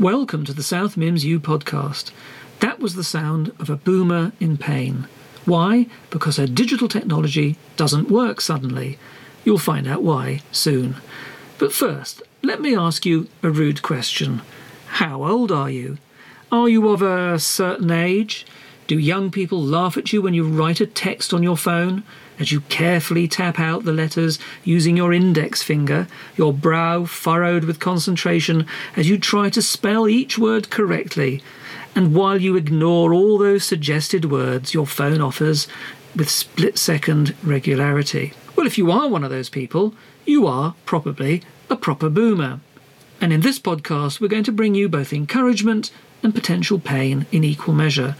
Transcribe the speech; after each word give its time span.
Welcome 0.00 0.44
to 0.46 0.52
the 0.52 0.64
South 0.64 0.96
Mims 0.96 1.24
U 1.24 1.38
podcast. 1.38 2.10
That 2.58 2.80
was 2.80 2.94
the 2.94 3.04
sound 3.04 3.52
of 3.60 3.70
a 3.70 3.76
boomer 3.76 4.32
in 4.40 4.56
pain. 4.56 5.06
Why? 5.44 5.86
Because 6.10 6.38
her 6.38 6.48
digital 6.48 6.88
technology 6.88 7.56
doesn't 7.76 8.10
work 8.10 8.40
suddenly. 8.40 8.98
You'll 9.44 9.58
find 9.58 9.86
out 9.86 10.02
why 10.02 10.40
soon. 10.50 10.96
But 11.58 11.72
first, 11.72 12.22
let 12.42 12.60
me 12.60 12.74
ask 12.74 13.06
you 13.06 13.28
a 13.44 13.50
rude 13.50 13.82
question. 13.82 14.42
How 14.86 15.22
old 15.22 15.52
are 15.52 15.70
you? 15.70 15.98
Are 16.52 16.68
you 16.68 16.88
of 16.88 17.00
a 17.00 17.38
certain 17.38 17.92
age? 17.92 18.44
Do 18.88 18.98
young 18.98 19.30
people 19.30 19.62
laugh 19.62 19.96
at 19.96 20.12
you 20.12 20.20
when 20.20 20.34
you 20.34 20.42
write 20.42 20.80
a 20.80 20.86
text 20.86 21.32
on 21.32 21.44
your 21.44 21.56
phone? 21.56 22.02
As 22.40 22.50
you 22.50 22.62
carefully 22.62 23.28
tap 23.28 23.60
out 23.60 23.84
the 23.84 23.92
letters 23.92 24.40
using 24.64 24.96
your 24.96 25.12
index 25.12 25.62
finger, 25.62 26.08
your 26.36 26.52
brow 26.52 27.04
furrowed 27.04 27.62
with 27.62 27.78
concentration 27.78 28.66
as 28.96 29.08
you 29.08 29.16
try 29.16 29.48
to 29.48 29.62
spell 29.62 30.08
each 30.08 30.38
word 30.38 30.70
correctly, 30.70 31.40
and 31.94 32.16
while 32.16 32.40
you 32.40 32.56
ignore 32.56 33.14
all 33.14 33.38
those 33.38 33.62
suggested 33.62 34.24
words 34.28 34.74
your 34.74 34.88
phone 34.88 35.20
offers 35.20 35.68
with 36.16 36.28
split 36.28 36.76
second 36.76 37.36
regularity. 37.44 38.32
Well, 38.56 38.66
if 38.66 38.76
you 38.76 38.90
are 38.90 39.08
one 39.08 39.22
of 39.22 39.30
those 39.30 39.50
people, 39.50 39.94
you 40.26 40.48
are 40.48 40.74
probably 40.84 41.44
a 41.68 41.76
proper 41.76 42.10
boomer. 42.10 42.58
And 43.20 43.32
in 43.32 43.42
this 43.42 43.60
podcast, 43.60 44.20
we're 44.20 44.26
going 44.26 44.42
to 44.44 44.52
bring 44.52 44.74
you 44.74 44.88
both 44.88 45.12
encouragement 45.12 45.92
and 46.22 46.34
potential 46.34 46.78
pain 46.78 47.26
in 47.32 47.44
equal 47.44 47.74
measure. 47.74 48.16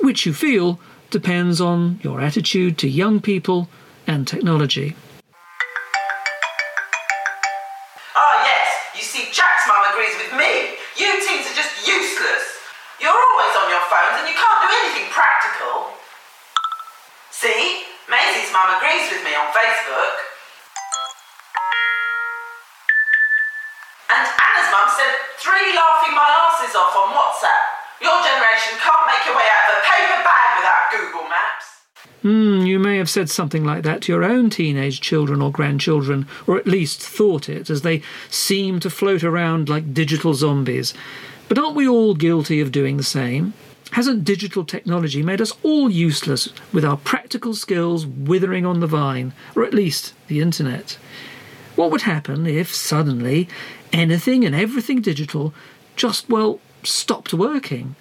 Which 0.00 0.26
you 0.26 0.32
feel 0.32 0.80
depends 1.10 1.60
on 1.60 1.98
your 2.02 2.20
attitude 2.20 2.78
to 2.78 2.88
young 2.88 3.20
people 3.20 3.68
and 4.06 4.26
technology. 4.26 4.96
Oh 8.16 8.34
yes, 8.44 8.68
you 8.94 9.02
see, 9.02 9.28
Jack's 9.32 9.66
mum 9.66 9.84
agrees 9.92 10.16
with 10.16 10.32
me. 10.38 10.78
You 10.96 11.10
teens 11.26 11.46
are 11.50 11.56
just 11.56 11.86
useless. 11.86 12.44
You're 13.00 13.10
always 13.10 13.54
on 13.56 13.68
your 13.68 13.84
phones 13.90 14.22
and 14.22 14.28
you 14.28 14.36
can't 14.36 14.60
do 14.62 14.70
anything 14.84 15.10
practical. 15.10 15.96
See, 17.30 17.84
Maisie's 18.08 18.52
mum 18.52 18.76
agrees 18.76 19.10
with 19.10 19.24
me 19.24 19.34
on 19.34 19.48
Facebook. 19.52 20.29
Mum 24.70 24.88
said 24.88 25.12
three 25.38 25.74
laughing 25.74 26.14
my 26.14 26.30
asses 26.30 26.74
off 26.74 26.94
on 26.94 27.10
WhatsApp. 27.10 27.80
Your 28.00 28.22
generation 28.22 28.78
can't 28.78 29.06
make 29.06 29.26
your 29.26 29.36
way 29.36 29.44
out 29.44 29.66
of 29.70 29.78
a 29.78 29.84
paper 29.84 30.22
bag 30.24 30.48
without 30.56 30.82
Google 30.94 31.28
Maps. 31.28 31.66
Hmm, 32.22 32.66
you 32.66 32.78
may 32.78 32.98
have 32.98 33.10
said 33.10 33.30
something 33.30 33.64
like 33.64 33.82
that 33.82 34.02
to 34.02 34.12
your 34.12 34.24
own 34.24 34.50
teenage 34.50 35.00
children 35.00 35.42
or 35.42 35.50
grandchildren, 35.50 36.26
or 36.46 36.56
at 36.56 36.66
least 36.66 37.00
thought 37.00 37.48
it, 37.48 37.68
as 37.70 37.82
they 37.82 38.02
seem 38.28 38.78
to 38.80 38.90
float 38.90 39.24
around 39.24 39.68
like 39.68 39.94
digital 39.94 40.34
zombies. 40.34 40.94
But 41.48 41.58
aren't 41.58 41.76
we 41.76 41.88
all 41.88 42.14
guilty 42.14 42.60
of 42.60 42.72
doing 42.72 42.96
the 42.96 43.02
same? 43.02 43.54
Hasn't 43.92 44.24
digital 44.24 44.64
technology 44.64 45.22
made 45.22 45.40
us 45.40 45.52
all 45.64 45.90
useless 45.90 46.50
with 46.72 46.84
our 46.84 46.96
practical 46.96 47.54
skills 47.54 48.06
withering 48.06 48.64
on 48.64 48.80
the 48.80 48.86
vine, 48.86 49.32
or 49.56 49.64
at 49.64 49.74
least 49.74 50.14
the 50.28 50.40
internet? 50.40 50.96
What 51.80 51.90
would 51.92 52.02
happen 52.02 52.46
if 52.46 52.74
suddenly 52.74 53.48
anything 53.90 54.44
and 54.44 54.54
everything 54.54 55.00
digital 55.00 55.54
just, 55.96 56.28
well, 56.28 56.60
stopped 56.82 57.32
working? 57.32 57.96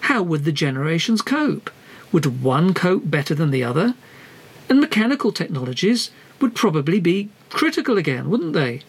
How 0.00 0.22
would 0.22 0.44
the 0.44 0.52
generations 0.52 1.22
cope? 1.22 1.70
Would 2.12 2.42
one 2.42 2.74
cope 2.74 3.10
better 3.10 3.34
than 3.34 3.52
the 3.52 3.64
other? 3.64 3.94
And 4.68 4.82
mechanical 4.82 5.32
technologies 5.32 6.10
would 6.42 6.54
probably 6.54 7.00
be 7.00 7.30
critical 7.48 7.96
again, 7.96 8.28
wouldn't 8.28 8.52
they? 8.52 8.82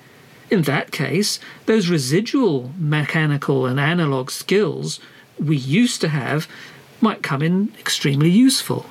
In 0.49 0.63
that 0.63 0.91
case, 0.91 1.39
those 1.66 1.88
residual 1.88 2.73
mechanical 2.78 3.66
and 3.66 3.79
analog 3.79 4.29
skills 4.29 4.99
we 5.39 5.55
used 5.55 6.01
to 6.01 6.09
have 6.09 6.49
might 6.99 7.23
come 7.23 7.41
in 7.41 7.72
extremely 7.79 8.29
useful. 8.29 8.85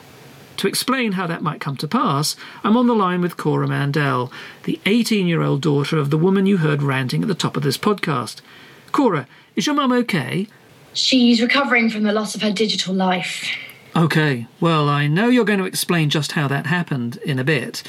To 0.61 0.69
explain 0.69 1.13
how 1.13 1.27
that 1.27 1.41
might 1.41 1.59
come 1.59 1.79
to 1.79 1.89
pass, 1.89 2.37
I'm 2.63 2.77
on 2.77 2.87
the 2.87 2.95
line 2.95 3.23
with 3.23 3.39
Cora 3.39 3.67
Mandel, 3.67 4.31
the 4.65 4.79
18 4.85 5.27
year 5.27 5.41
old 5.41 5.63
daughter 5.63 5.97
of 5.97 6.11
the 6.11 6.19
woman 6.19 6.45
you 6.45 6.59
heard 6.59 6.83
ranting 6.83 7.23
at 7.23 7.29
the 7.29 7.35
top 7.35 7.57
of 7.57 7.63
this 7.63 7.79
podcast. 7.79 8.43
Cora, 8.93 9.27
is 9.57 9.65
your 9.65 9.75
mum 9.75 9.91
okay? 9.91 10.49
She's 10.93 11.41
recovering 11.41 11.89
from 11.89 12.03
the 12.03 12.13
loss 12.13 12.35
of 12.35 12.43
her 12.43 12.53
digital 12.53 12.93
life. 12.93 13.49
Okay, 13.97 14.49
well, 14.61 14.87
I 14.91 15.07
know 15.07 15.31
you're 15.31 15.47
going 15.47 15.61
to 15.61 15.65
explain 15.65 16.11
just 16.11 16.33
how 16.33 16.47
that 16.49 16.67
happened 16.67 17.17
in 17.25 17.39
a 17.39 17.45
bit, 17.45 17.83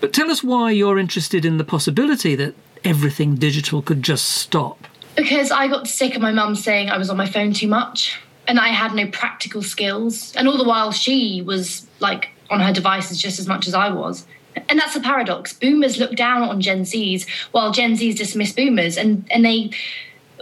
but 0.00 0.12
tell 0.12 0.30
us 0.30 0.44
why 0.44 0.70
you're 0.70 1.00
interested 1.00 1.44
in 1.44 1.58
the 1.58 1.64
possibility 1.64 2.36
that 2.36 2.54
everything 2.84 3.34
digital 3.34 3.82
could 3.82 4.04
just 4.04 4.28
stop. 4.28 4.86
Because 5.16 5.50
I 5.50 5.66
got 5.66 5.88
sick 5.88 6.14
of 6.14 6.22
my 6.22 6.30
mum 6.30 6.54
saying 6.54 6.90
I 6.90 6.96
was 6.96 7.10
on 7.10 7.16
my 7.16 7.26
phone 7.26 7.52
too 7.52 7.66
much 7.66 8.20
and 8.46 8.58
I 8.58 8.68
had 8.68 8.94
no 8.94 9.06
practical 9.08 9.62
skills. 9.62 10.34
And 10.36 10.48
all 10.48 10.58
the 10.58 10.64
while, 10.64 10.92
she 10.92 11.42
was 11.42 11.86
like 12.00 12.30
on 12.50 12.60
her 12.60 12.72
devices 12.72 13.20
just 13.20 13.38
as 13.38 13.46
much 13.46 13.66
as 13.66 13.74
I 13.74 13.90
was. 13.90 14.26
And 14.68 14.78
that's 14.78 14.94
a 14.94 15.00
paradox. 15.00 15.52
Boomers 15.52 15.98
look 15.98 16.14
down 16.14 16.42
on 16.42 16.60
Gen 16.60 16.82
Zs 16.82 17.26
while 17.50 17.72
Gen 17.72 17.94
Zs 17.96 18.16
dismiss 18.16 18.52
boomers. 18.52 18.96
And, 18.96 19.26
and 19.30 19.44
they, 19.44 19.70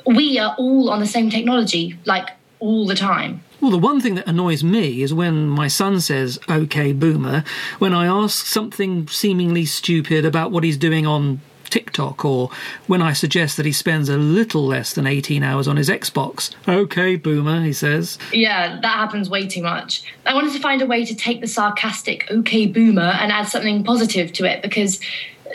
we 0.06 0.38
are 0.38 0.54
all 0.58 0.90
on 0.90 1.00
the 1.00 1.06
same 1.06 1.30
technology, 1.30 1.98
like 2.04 2.28
all 2.60 2.86
the 2.86 2.94
time. 2.94 3.42
Well, 3.60 3.70
the 3.70 3.78
one 3.78 4.00
thing 4.00 4.16
that 4.16 4.26
annoys 4.26 4.64
me 4.64 5.02
is 5.02 5.14
when 5.14 5.48
my 5.48 5.68
son 5.68 6.00
says, 6.00 6.38
okay, 6.50 6.92
boomer, 6.92 7.44
when 7.78 7.94
I 7.94 8.06
ask 8.06 8.44
something 8.44 9.06
seemingly 9.06 9.64
stupid 9.64 10.24
about 10.24 10.50
what 10.50 10.64
he's 10.64 10.76
doing 10.76 11.06
on 11.06 11.40
TikTok, 11.72 12.22
or 12.22 12.50
when 12.86 13.00
I 13.00 13.14
suggest 13.14 13.56
that 13.56 13.64
he 13.64 13.72
spends 13.72 14.10
a 14.10 14.18
little 14.18 14.66
less 14.66 14.92
than 14.92 15.06
18 15.06 15.42
hours 15.42 15.66
on 15.66 15.78
his 15.78 15.88
Xbox. 15.88 16.54
Okay, 16.68 17.16
boomer, 17.16 17.62
he 17.62 17.72
says. 17.72 18.18
Yeah, 18.30 18.78
that 18.82 18.96
happens 18.96 19.30
way 19.30 19.46
too 19.46 19.62
much. 19.62 20.04
I 20.26 20.34
wanted 20.34 20.52
to 20.52 20.60
find 20.60 20.82
a 20.82 20.86
way 20.86 21.06
to 21.06 21.14
take 21.14 21.40
the 21.40 21.46
sarcastic, 21.46 22.30
okay, 22.30 22.66
boomer, 22.66 23.00
and 23.20 23.32
add 23.32 23.48
something 23.48 23.84
positive 23.84 24.34
to 24.34 24.44
it 24.44 24.60
because 24.60 25.00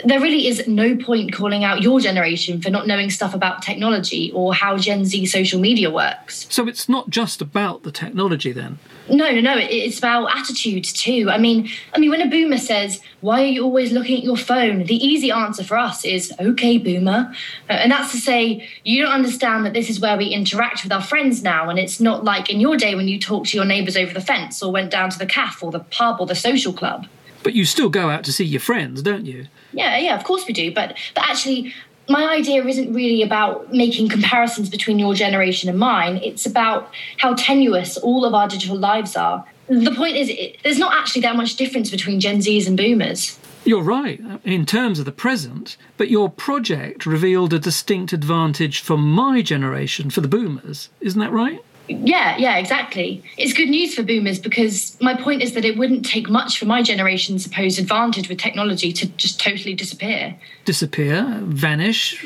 there 0.04 0.20
really 0.20 0.48
is 0.48 0.66
no 0.66 0.96
point 0.96 1.32
calling 1.32 1.62
out 1.62 1.82
your 1.82 2.00
generation 2.00 2.60
for 2.60 2.70
not 2.70 2.86
knowing 2.86 3.10
stuff 3.10 3.34
about 3.34 3.62
technology 3.62 4.32
or 4.32 4.54
how 4.54 4.76
Gen 4.76 5.04
Z 5.04 5.26
social 5.26 5.60
media 5.60 5.90
works. 5.90 6.46
So 6.50 6.66
it's 6.66 6.88
not 6.88 7.10
just 7.10 7.40
about 7.40 7.84
the 7.84 7.92
technology 7.92 8.52
then. 8.52 8.78
No, 9.10 9.30
no, 9.30 9.40
no. 9.40 9.56
It's 9.58 9.98
about 9.98 10.36
attitudes 10.36 10.92
too. 10.92 11.28
I 11.30 11.38
mean, 11.38 11.68
I 11.94 11.98
mean, 11.98 12.10
when 12.10 12.20
a 12.20 12.28
boomer 12.28 12.58
says, 12.58 13.00
"Why 13.20 13.42
are 13.42 13.46
you 13.46 13.64
always 13.64 13.92
looking 13.92 14.18
at 14.18 14.24
your 14.24 14.36
phone?" 14.36 14.84
the 14.84 14.96
easy 14.96 15.30
answer 15.30 15.64
for 15.64 15.78
us 15.78 16.04
is, 16.04 16.32
"Okay, 16.38 16.78
boomer," 16.78 17.34
Uh, 17.70 17.72
and 17.72 17.92
that's 17.92 18.12
to 18.12 18.18
say, 18.18 18.68
you 18.84 19.02
don't 19.02 19.12
understand 19.12 19.64
that 19.64 19.74
this 19.74 19.90
is 19.90 20.00
where 20.00 20.16
we 20.16 20.26
interact 20.26 20.82
with 20.82 20.92
our 20.92 21.02
friends 21.02 21.42
now, 21.42 21.68
and 21.68 21.78
it's 21.78 22.00
not 22.00 22.24
like 22.24 22.50
in 22.50 22.60
your 22.60 22.76
day 22.76 22.94
when 22.94 23.08
you 23.08 23.18
talked 23.18 23.48
to 23.48 23.56
your 23.56 23.66
neighbours 23.66 23.96
over 23.96 24.12
the 24.12 24.20
fence 24.20 24.62
or 24.62 24.72
went 24.72 24.90
down 24.90 25.10
to 25.10 25.18
the 25.18 25.26
cafe 25.26 25.64
or 25.66 25.72
the 25.72 25.80
pub 25.80 26.20
or 26.20 26.26
the 26.26 26.34
social 26.34 26.72
club. 26.72 27.06
But 27.42 27.54
you 27.54 27.64
still 27.64 27.88
go 27.88 28.10
out 28.10 28.24
to 28.24 28.32
see 28.32 28.44
your 28.44 28.60
friends, 28.60 29.00
don't 29.02 29.24
you? 29.24 29.46
Yeah, 29.72 29.96
yeah, 29.98 30.16
of 30.16 30.24
course 30.24 30.46
we 30.46 30.52
do. 30.52 30.72
But 30.72 30.96
but 31.14 31.24
actually, 31.24 31.72
my 32.08 32.32
idea 32.32 32.64
isn't 32.64 32.92
really 32.92 33.22
about 33.22 33.72
making 33.72 34.08
comparisons 34.08 34.70
between 34.70 34.98
your 34.98 35.14
generation 35.14 35.68
and 35.68 35.78
mine. 35.78 36.16
It's 36.18 36.46
about 36.46 36.90
how 37.18 37.34
tenuous 37.34 37.96
all 37.98 38.24
of 38.24 38.34
our 38.34 38.48
digital 38.48 38.76
lives 38.76 39.16
are. 39.16 39.44
The 39.68 39.94
point 39.94 40.16
is, 40.16 40.30
it, 40.30 40.56
there's 40.62 40.78
not 40.78 40.94
actually 40.94 41.22
that 41.22 41.36
much 41.36 41.56
difference 41.56 41.90
between 41.90 42.20
Gen 42.20 42.38
Zs 42.38 42.66
and 42.66 42.76
Boomers. 42.76 43.38
You're 43.64 43.82
right, 43.82 44.18
in 44.44 44.64
terms 44.64 44.98
of 44.98 45.04
the 45.04 45.12
present, 45.12 45.76
but 45.98 46.08
your 46.08 46.30
project 46.30 47.04
revealed 47.04 47.52
a 47.52 47.58
distinct 47.58 48.14
advantage 48.14 48.80
for 48.80 48.96
my 48.96 49.42
generation, 49.42 50.08
for 50.08 50.22
the 50.22 50.28
boomers. 50.28 50.88
Isn't 51.02 51.20
that 51.20 51.32
right? 51.32 51.62
Yeah, 51.88 52.36
yeah, 52.36 52.56
exactly. 52.58 53.22
It's 53.38 53.52
good 53.52 53.68
news 53.70 53.94
for 53.94 54.02
boomers 54.02 54.38
because 54.38 54.96
my 55.00 55.14
point 55.14 55.42
is 55.42 55.54
that 55.54 55.64
it 55.64 55.78
wouldn't 55.78 56.04
take 56.04 56.28
much 56.28 56.58
for 56.58 56.66
my 56.66 56.82
generation's 56.82 57.42
supposed 57.44 57.78
advantage 57.78 58.28
with 58.28 58.38
technology 58.38 58.92
to 58.92 59.06
just 59.16 59.40
totally 59.40 59.74
disappear 59.74 60.36
Disappear, 60.66 61.40
vanish. 61.44 62.24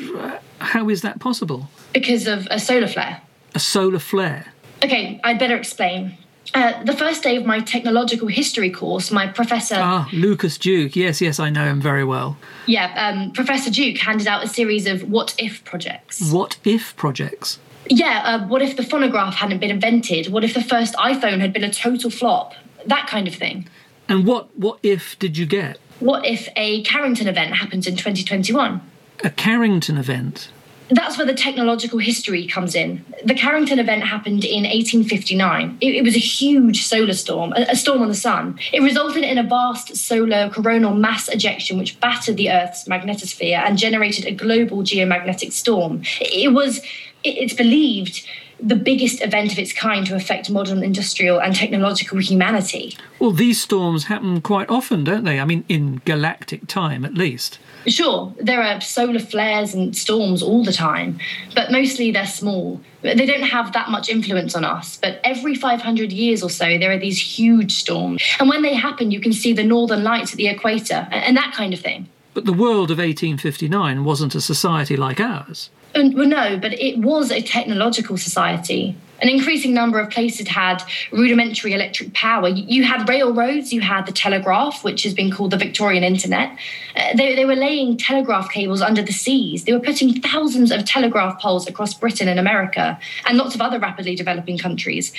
How 0.59 0.89
is 0.89 1.01
that 1.01 1.19
possible? 1.19 1.69
because 1.93 2.27
of 2.27 2.47
a 2.51 2.59
solar 2.59 2.87
flare. 2.87 3.21
A 3.55 3.59
solar 3.59 3.99
flare. 3.99 4.47
Okay, 4.83 5.21
I'd 5.23 5.37
better 5.39 5.55
explain. 5.55 6.17
Uh, 6.55 6.83
the 6.83 6.93
first 6.93 7.23
day 7.23 7.35
of 7.37 7.45
my 7.45 7.59
technological 7.61 8.27
history 8.27 8.69
course, 8.69 9.11
my 9.11 9.27
professor, 9.27 9.75
Ah, 9.77 10.09
Lucas 10.11 10.57
Duke. 10.57 10.95
Yes, 10.95 11.21
yes, 11.21 11.39
I 11.39 11.49
know 11.49 11.65
him 11.65 11.79
very 11.79 12.03
well. 12.03 12.35
yeah, 12.65 12.87
um, 13.07 13.31
Professor 13.31 13.71
Duke 13.71 13.97
handed 13.97 14.27
out 14.27 14.43
a 14.43 14.47
series 14.47 14.85
of 14.87 15.09
what 15.09 15.33
if 15.37 15.63
projects. 15.63 16.31
What 16.31 16.57
if 16.65 16.95
projects? 16.95 17.59
Yeah, 17.89 18.21
uh, 18.25 18.47
what 18.47 18.61
if 18.61 18.77
the 18.77 18.83
phonograph 18.83 19.35
hadn't 19.35 19.59
been 19.59 19.71
invented? 19.71 20.31
What 20.31 20.43
if 20.43 20.53
the 20.53 20.63
first 20.63 20.93
iPhone 20.95 21.39
had 21.39 21.53
been 21.53 21.63
a 21.63 21.71
total 21.71 22.09
flop? 22.09 22.53
That 22.85 23.07
kind 23.07 23.27
of 23.27 23.35
thing. 23.35 23.67
And 24.09 24.25
what 24.25 24.55
what 24.57 24.79
if 24.83 25.17
did 25.19 25.37
you 25.37 25.45
get? 25.45 25.77
What 25.99 26.25
if 26.25 26.49
a 26.55 26.83
Carrington 26.83 27.27
event 27.27 27.55
happens 27.55 27.87
in 27.87 27.95
2021? 27.95 28.81
A 29.23 29.29
Carrington 29.29 29.97
event. 29.97 30.49
That's 30.93 31.17
where 31.17 31.25
the 31.25 31.33
technological 31.33 31.97
history 31.97 32.45
comes 32.45 32.75
in. 32.75 33.03
The 33.25 33.33
Carrington 33.33 33.79
event 33.79 34.03
happened 34.03 34.45
in 34.45 34.63
1859. 34.63 35.79
It, 35.81 35.95
it 35.95 36.03
was 36.03 36.15
a 36.15 36.19
huge 36.19 36.83
solar 36.83 37.13
storm, 37.13 37.51
a, 37.55 37.65
a 37.69 37.75
storm 37.75 38.03
on 38.03 38.09
the 38.09 38.13
sun. 38.13 38.59
It 38.71 38.81
resulted 38.81 39.23
in 39.23 39.39
a 39.39 39.43
vast 39.43 39.95
solar 39.95 40.51
coronal 40.51 40.93
mass 40.93 41.27
ejection, 41.29 41.79
which 41.79 41.99
battered 41.99 42.37
the 42.37 42.51
Earth's 42.51 42.87
magnetosphere 42.87 43.57
and 43.57 43.75
generated 43.75 44.25
a 44.25 44.31
global 44.31 44.83
geomagnetic 44.83 45.51
storm. 45.51 46.03
It 46.21 46.53
was, 46.53 46.79
it's 47.23 47.53
believed, 47.53 48.27
the 48.63 48.75
biggest 48.75 49.21
event 49.21 49.51
of 49.51 49.59
its 49.59 49.73
kind 49.73 50.05
to 50.07 50.15
affect 50.15 50.49
modern 50.49 50.83
industrial 50.83 51.39
and 51.39 51.53
technological 51.53 52.17
humanity. 52.19 52.97
Well, 53.19 53.31
these 53.31 53.61
storms 53.61 54.05
happen 54.05 54.41
quite 54.41 54.69
often, 54.69 55.03
don't 55.03 55.25
they? 55.25 55.39
I 55.39 55.45
mean, 55.45 55.65
in 55.67 56.01
galactic 56.05 56.67
time 56.67 57.03
at 57.03 57.13
least. 57.13 57.59
Sure, 57.85 58.33
there 58.39 58.63
are 58.63 58.79
solar 58.79 59.19
flares 59.19 59.73
and 59.73 59.95
storms 59.95 60.41
all 60.41 60.63
the 60.63 60.71
time, 60.71 61.19
but 61.53 61.71
mostly 61.71 62.11
they're 62.11 62.25
small. 62.25 62.79
They 63.01 63.25
don't 63.25 63.43
have 63.43 63.73
that 63.73 63.89
much 63.89 64.07
influence 64.07 64.55
on 64.55 64.63
us, 64.63 64.97
but 65.01 65.19
every 65.25 65.55
500 65.55 66.13
years 66.13 66.41
or 66.41 66.49
so, 66.49 66.77
there 66.77 66.91
are 66.91 66.97
these 66.97 67.19
huge 67.19 67.73
storms. 67.73 68.23
And 68.39 68.47
when 68.47 68.61
they 68.61 68.73
happen, 68.73 69.11
you 69.11 69.19
can 69.19 69.33
see 69.33 69.51
the 69.51 69.63
northern 69.63 70.03
lights 70.03 70.31
at 70.31 70.37
the 70.37 70.47
equator 70.47 71.07
and 71.11 71.35
that 71.35 71.53
kind 71.53 71.73
of 71.73 71.81
thing. 71.81 72.07
But 72.33 72.45
the 72.45 72.53
world 72.53 72.89
of 72.89 72.97
1859 72.97 74.03
wasn't 74.03 74.35
a 74.35 74.41
society 74.41 74.95
like 74.95 75.19
ours. 75.19 75.69
And, 75.95 76.15
well, 76.15 76.27
no, 76.27 76.57
but 76.57 76.73
it 76.73 76.97
was 76.99 77.31
a 77.31 77.41
technological 77.41 78.17
society. 78.17 78.95
An 79.21 79.29
increasing 79.29 79.73
number 79.73 79.99
of 79.99 80.09
places 80.09 80.47
had 80.47 80.83
rudimentary 81.11 81.73
electric 81.73 82.13
power. 82.13 82.49
You 82.49 82.83
had 82.83 83.07
railroads, 83.07 83.71
you 83.71 83.79
had 83.79 84.05
the 84.05 84.11
telegraph, 84.11 84.83
which 84.83 85.03
has 85.03 85.13
been 85.13 85.31
called 85.31 85.51
the 85.51 85.57
Victorian 85.57 86.03
internet. 86.03 86.57
Uh, 86.95 87.15
they, 87.15 87.35
they 87.35 87.45
were 87.45 87.55
laying 87.55 87.95
telegraph 87.95 88.51
cables 88.51 88.81
under 88.81 89.01
the 89.01 89.13
seas. 89.13 89.63
They 89.63 89.71
were 89.71 89.79
putting 89.79 90.19
thousands 90.19 90.71
of 90.71 90.83
telegraph 90.83 91.39
poles 91.39 91.67
across 91.67 91.93
Britain 91.93 92.27
and 92.27 92.39
America 92.39 92.99
and 93.25 93.37
lots 93.37 93.55
of 93.55 93.61
other 93.61 93.79
rapidly 93.79 94.15
developing 94.15 94.57
countries 94.57 95.13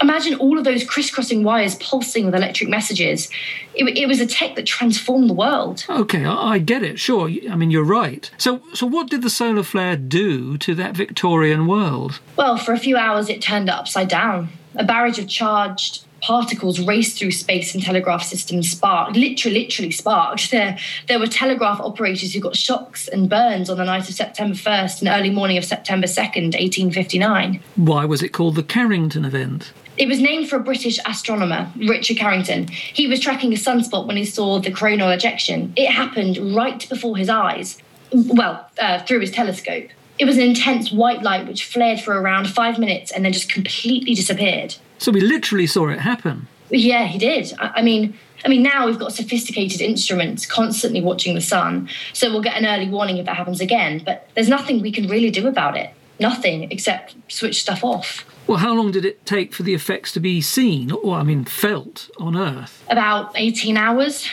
imagine 0.00 0.34
all 0.36 0.58
of 0.58 0.64
those 0.64 0.84
crisscrossing 0.84 1.44
wires 1.44 1.74
pulsing 1.76 2.26
with 2.26 2.34
electric 2.34 2.68
messages. 2.68 3.28
It, 3.74 3.96
it, 3.96 4.06
was 4.06 4.20
a 4.20 4.26
tech 4.26 4.56
that 4.56 4.66
transformed 4.66 5.30
the 5.30 5.34
world. 5.34 5.84
Okay, 5.88 6.24
I, 6.24 6.54
I 6.54 6.58
get 6.58 6.82
it. 6.82 6.98
Sure, 6.98 7.28
I 7.50 7.56
mean 7.56 7.70
you're 7.70 7.84
right. 7.84 8.30
So, 8.38 8.62
so 8.74 8.86
what 8.86 9.10
did 9.10 9.22
the 9.22 9.30
solar 9.30 9.62
flare 9.62 9.96
do 9.96 10.58
to 10.58 10.74
that 10.74 10.96
Victorian 10.96 11.66
world? 11.66 12.20
Well, 12.36 12.56
for 12.56 12.72
a 12.72 12.78
few 12.78 12.96
hours, 12.96 13.28
it 13.28 13.42
turned 13.42 13.68
it 13.68 13.74
upside 13.74 14.08
down. 14.08 14.48
A 14.76 14.84
barrage 14.84 15.18
of 15.18 15.28
charged 15.28 16.04
particles 16.20 16.78
raced 16.80 17.18
through 17.18 17.30
space 17.30 17.74
and 17.74 17.82
telegraph 17.82 18.22
systems 18.22 18.70
sparked, 18.70 19.16
literally, 19.16 19.60
literally 19.60 19.90
sparked. 19.90 20.50
There, 20.60 20.76
there 21.06 21.18
were 21.18 21.28
telegraph 21.28 21.80
operators 21.80 22.34
who 22.34 22.40
got 22.40 22.56
shocks 22.56 23.08
and 23.08 23.30
burns 23.30 23.70
on 23.70 23.78
the 23.78 23.84
night 23.84 24.08
of 24.08 24.14
September 24.14 24.54
1st 24.56 25.00
and 25.00 25.08
early 25.08 25.30
morning 25.30 25.56
of 25.56 25.64
September 25.64 26.06
2nd, 26.06 26.54
1859. 26.54 27.60
Why 27.76 28.04
was 28.04 28.22
it 28.22 28.30
called 28.30 28.56
the 28.56 28.62
Carrington 28.62 29.24
event? 29.24 29.72
It 30.00 30.08
was 30.08 30.18
named 30.18 30.48
for 30.48 30.56
a 30.56 30.60
British 30.60 30.98
astronomer, 31.04 31.70
Richard 31.76 32.16
Carrington. 32.16 32.68
He 32.68 33.06
was 33.06 33.20
tracking 33.20 33.52
a 33.52 33.56
sunspot 33.56 34.06
when 34.06 34.16
he 34.16 34.24
saw 34.24 34.58
the 34.58 34.70
coronal 34.70 35.10
ejection. 35.10 35.74
It 35.76 35.90
happened 35.90 36.38
right 36.56 36.88
before 36.88 37.18
his 37.18 37.28
eyes, 37.28 37.76
well, 38.10 38.66
uh, 38.80 39.00
through 39.00 39.20
his 39.20 39.30
telescope. 39.30 39.90
It 40.18 40.24
was 40.24 40.38
an 40.38 40.42
intense 40.44 40.90
white 40.90 41.22
light 41.22 41.46
which 41.46 41.66
flared 41.66 42.00
for 42.00 42.18
around 42.18 42.48
five 42.48 42.78
minutes 42.78 43.12
and 43.12 43.26
then 43.26 43.34
just 43.34 43.52
completely 43.52 44.14
disappeared. 44.14 44.76
So 44.96 45.12
we 45.12 45.20
literally 45.20 45.66
saw 45.66 45.90
it 45.90 45.98
happen. 45.98 46.48
Yeah, 46.70 47.04
he 47.04 47.18
did. 47.18 47.52
I, 47.58 47.72
I 47.76 47.82
mean, 47.82 48.18
I 48.42 48.48
mean, 48.48 48.62
now 48.62 48.86
we've 48.86 48.98
got 48.98 49.12
sophisticated 49.12 49.82
instruments 49.82 50.46
constantly 50.46 51.02
watching 51.02 51.34
the 51.34 51.42
sun, 51.42 51.90
so 52.14 52.30
we'll 52.30 52.40
get 52.40 52.56
an 52.56 52.64
early 52.64 52.88
warning 52.88 53.18
if 53.18 53.26
that 53.26 53.36
happens 53.36 53.60
again. 53.60 54.02
But 54.02 54.26
there's 54.34 54.48
nothing 54.48 54.80
we 54.80 54.92
can 54.92 55.08
really 55.08 55.30
do 55.30 55.46
about 55.46 55.76
it. 55.76 55.92
Nothing 56.20 56.70
except 56.70 57.16
switch 57.28 57.60
stuff 57.60 57.82
off. 57.82 58.24
Well, 58.46 58.58
how 58.58 58.74
long 58.74 58.90
did 58.90 59.04
it 59.04 59.24
take 59.24 59.54
for 59.54 59.62
the 59.62 59.74
effects 59.74 60.12
to 60.12 60.20
be 60.20 60.40
seen, 60.40 60.90
or 60.90 61.16
I 61.16 61.22
mean, 61.22 61.44
felt 61.44 62.10
on 62.18 62.36
Earth? 62.36 62.84
About 62.88 63.32
18 63.36 63.76
hours. 63.76 64.28